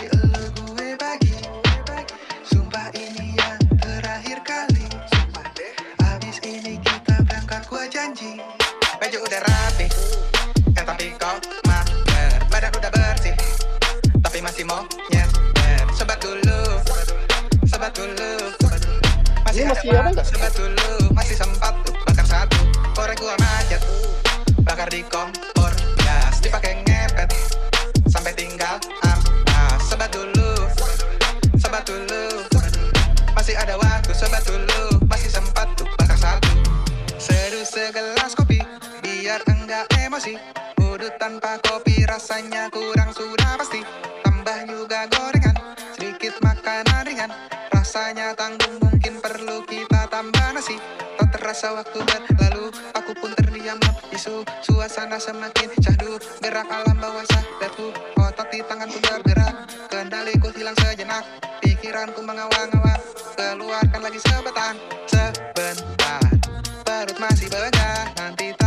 janji. 8.13 8.37
Baju 9.01 9.17
udah 9.25 9.41
rapi 9.41 9.87
Eh 10.77 10.83
tapi 10.85 11.05
kok 11.17 11.41
mager 11.65 12.31
Badan 12.45 12.69
udah 12.77 12.91
bersih. 12.93 13.33
Tapi 14.21 14.37
masih 14.37 14.63
mau 14.69 14.85
nyeter 15.09 15.81
Sobat 15.97 16.21
dulu 16.21 16.61
Sobat 17.65 17.91
dulu. 17.97 18.31
Masih 19.49 19.65
ada 19.65 20.13
waktu? 20.13 20.21
Sobat 20.29 20.53
dulu 20.53 20.93
Masih 21.17 21.35
sempat 21.35 21.73
tuh 21.81 21.93
Bakar 22.05 22.25
satu. 22.29 22.61
Korek 22.93 23.17
gua 23.17 23.33
macet 23.41 23.81
Bakar 24.61 24.87
di 24.93 25.01
kompor 25.09 25.62
emosi 40.13 40.37
Udut 40.77 41.17
tanpa 41.17 41.57
kopi 41.65 42.05
rasanya 42.05 42.69
kurang 42.69 43.09
sudah 43.17 43.57
pasti. 43.57 43.81
Tambah 44.21 44.69
juga 44.69 45.09
gorengan 45.09 45.57
Sedikit 45.97 46.37
makanan 46.37 47.01
ringan. 47.09 47.33
Rasanya 47.73 48.37
tanggung 48.37 48.77
mungkin 48.77 49.17
perlu 49.17 49.65
kita 49.65 50.05
tambah 50.13 50.53
nasi. 50.53 50.77
Tak 51.17 51.33
terasa 51.33 51.73
waktu 51.73 51.97
berlalu 52.05 52.69
Aku 52.93 53.17
pun 53.17 53.33
terdiam. 53.33 53.81
Bisu 54.13 54.45
Suasana 54.61 55.17
semakin 55.17 55.73
syahdu. 55.81 56.21
Gerak 56.45 56.69
alam 56.69 57.01
bawah 57.01 57.25
sadarku. 57.33 57.89
Otak 58.21 58.53
di 58.53 58.61
tanganku 58.69 59.01
bergerak. 59.01 59.65
Kendaliku 59.89 60.53
hilang 60.53 60.77
sejenak. 60.77 61.25
Pikiranku 61.65 62.21
mengawang-awang. 62.21 63.01
Keluarkan 63.33 64.01
lagi 64.05 64.21
sebentar. 64.21 64.77
Sebentar. 65.09 66.21
Perut 66.85 67.17
masih 67.17 67.49
begah 67.49 68.05
Nanti 68.13 68.62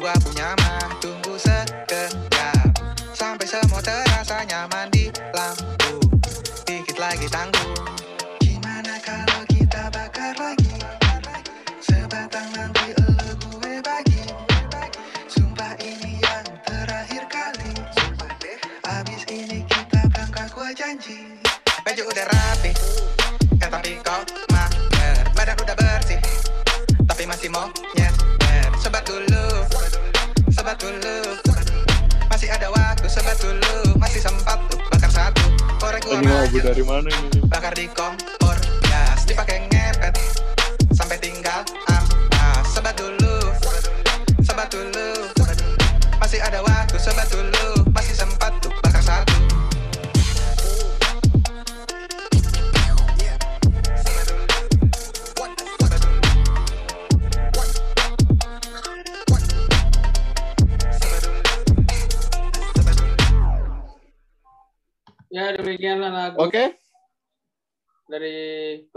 Kambuh 0.00 0.16
aku 0.16 0.32
Maju 36.50 36.66
dari 36.66 36.82
mana 36.82 37.06
ini? 37.06 37.46
bakar 37.46 37.70
di 37.78 37.86
kompor 37.94 38.39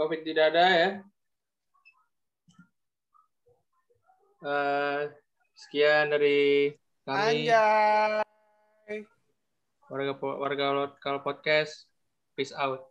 Covid 0.04 0.20
di 0.20 0.36
dada 0.36 0.68
ya. 0.68 1.00
Eh, 4.44 5.00
sekian 5.56 6.12
dari 6.12 6.68
kami 7.08 7.48
Anjay. 7.48 9.00
warga 9.88 10.12
warga 10.20 10.66
lokal 10.76 11.24
podcast. 11.24 11.88
Peace 12.36 12.52
out. 12.52 12.84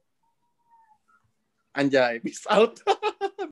Anjay, 1.78 2.18
peace 2.18 2.50
out. 2.50 2.82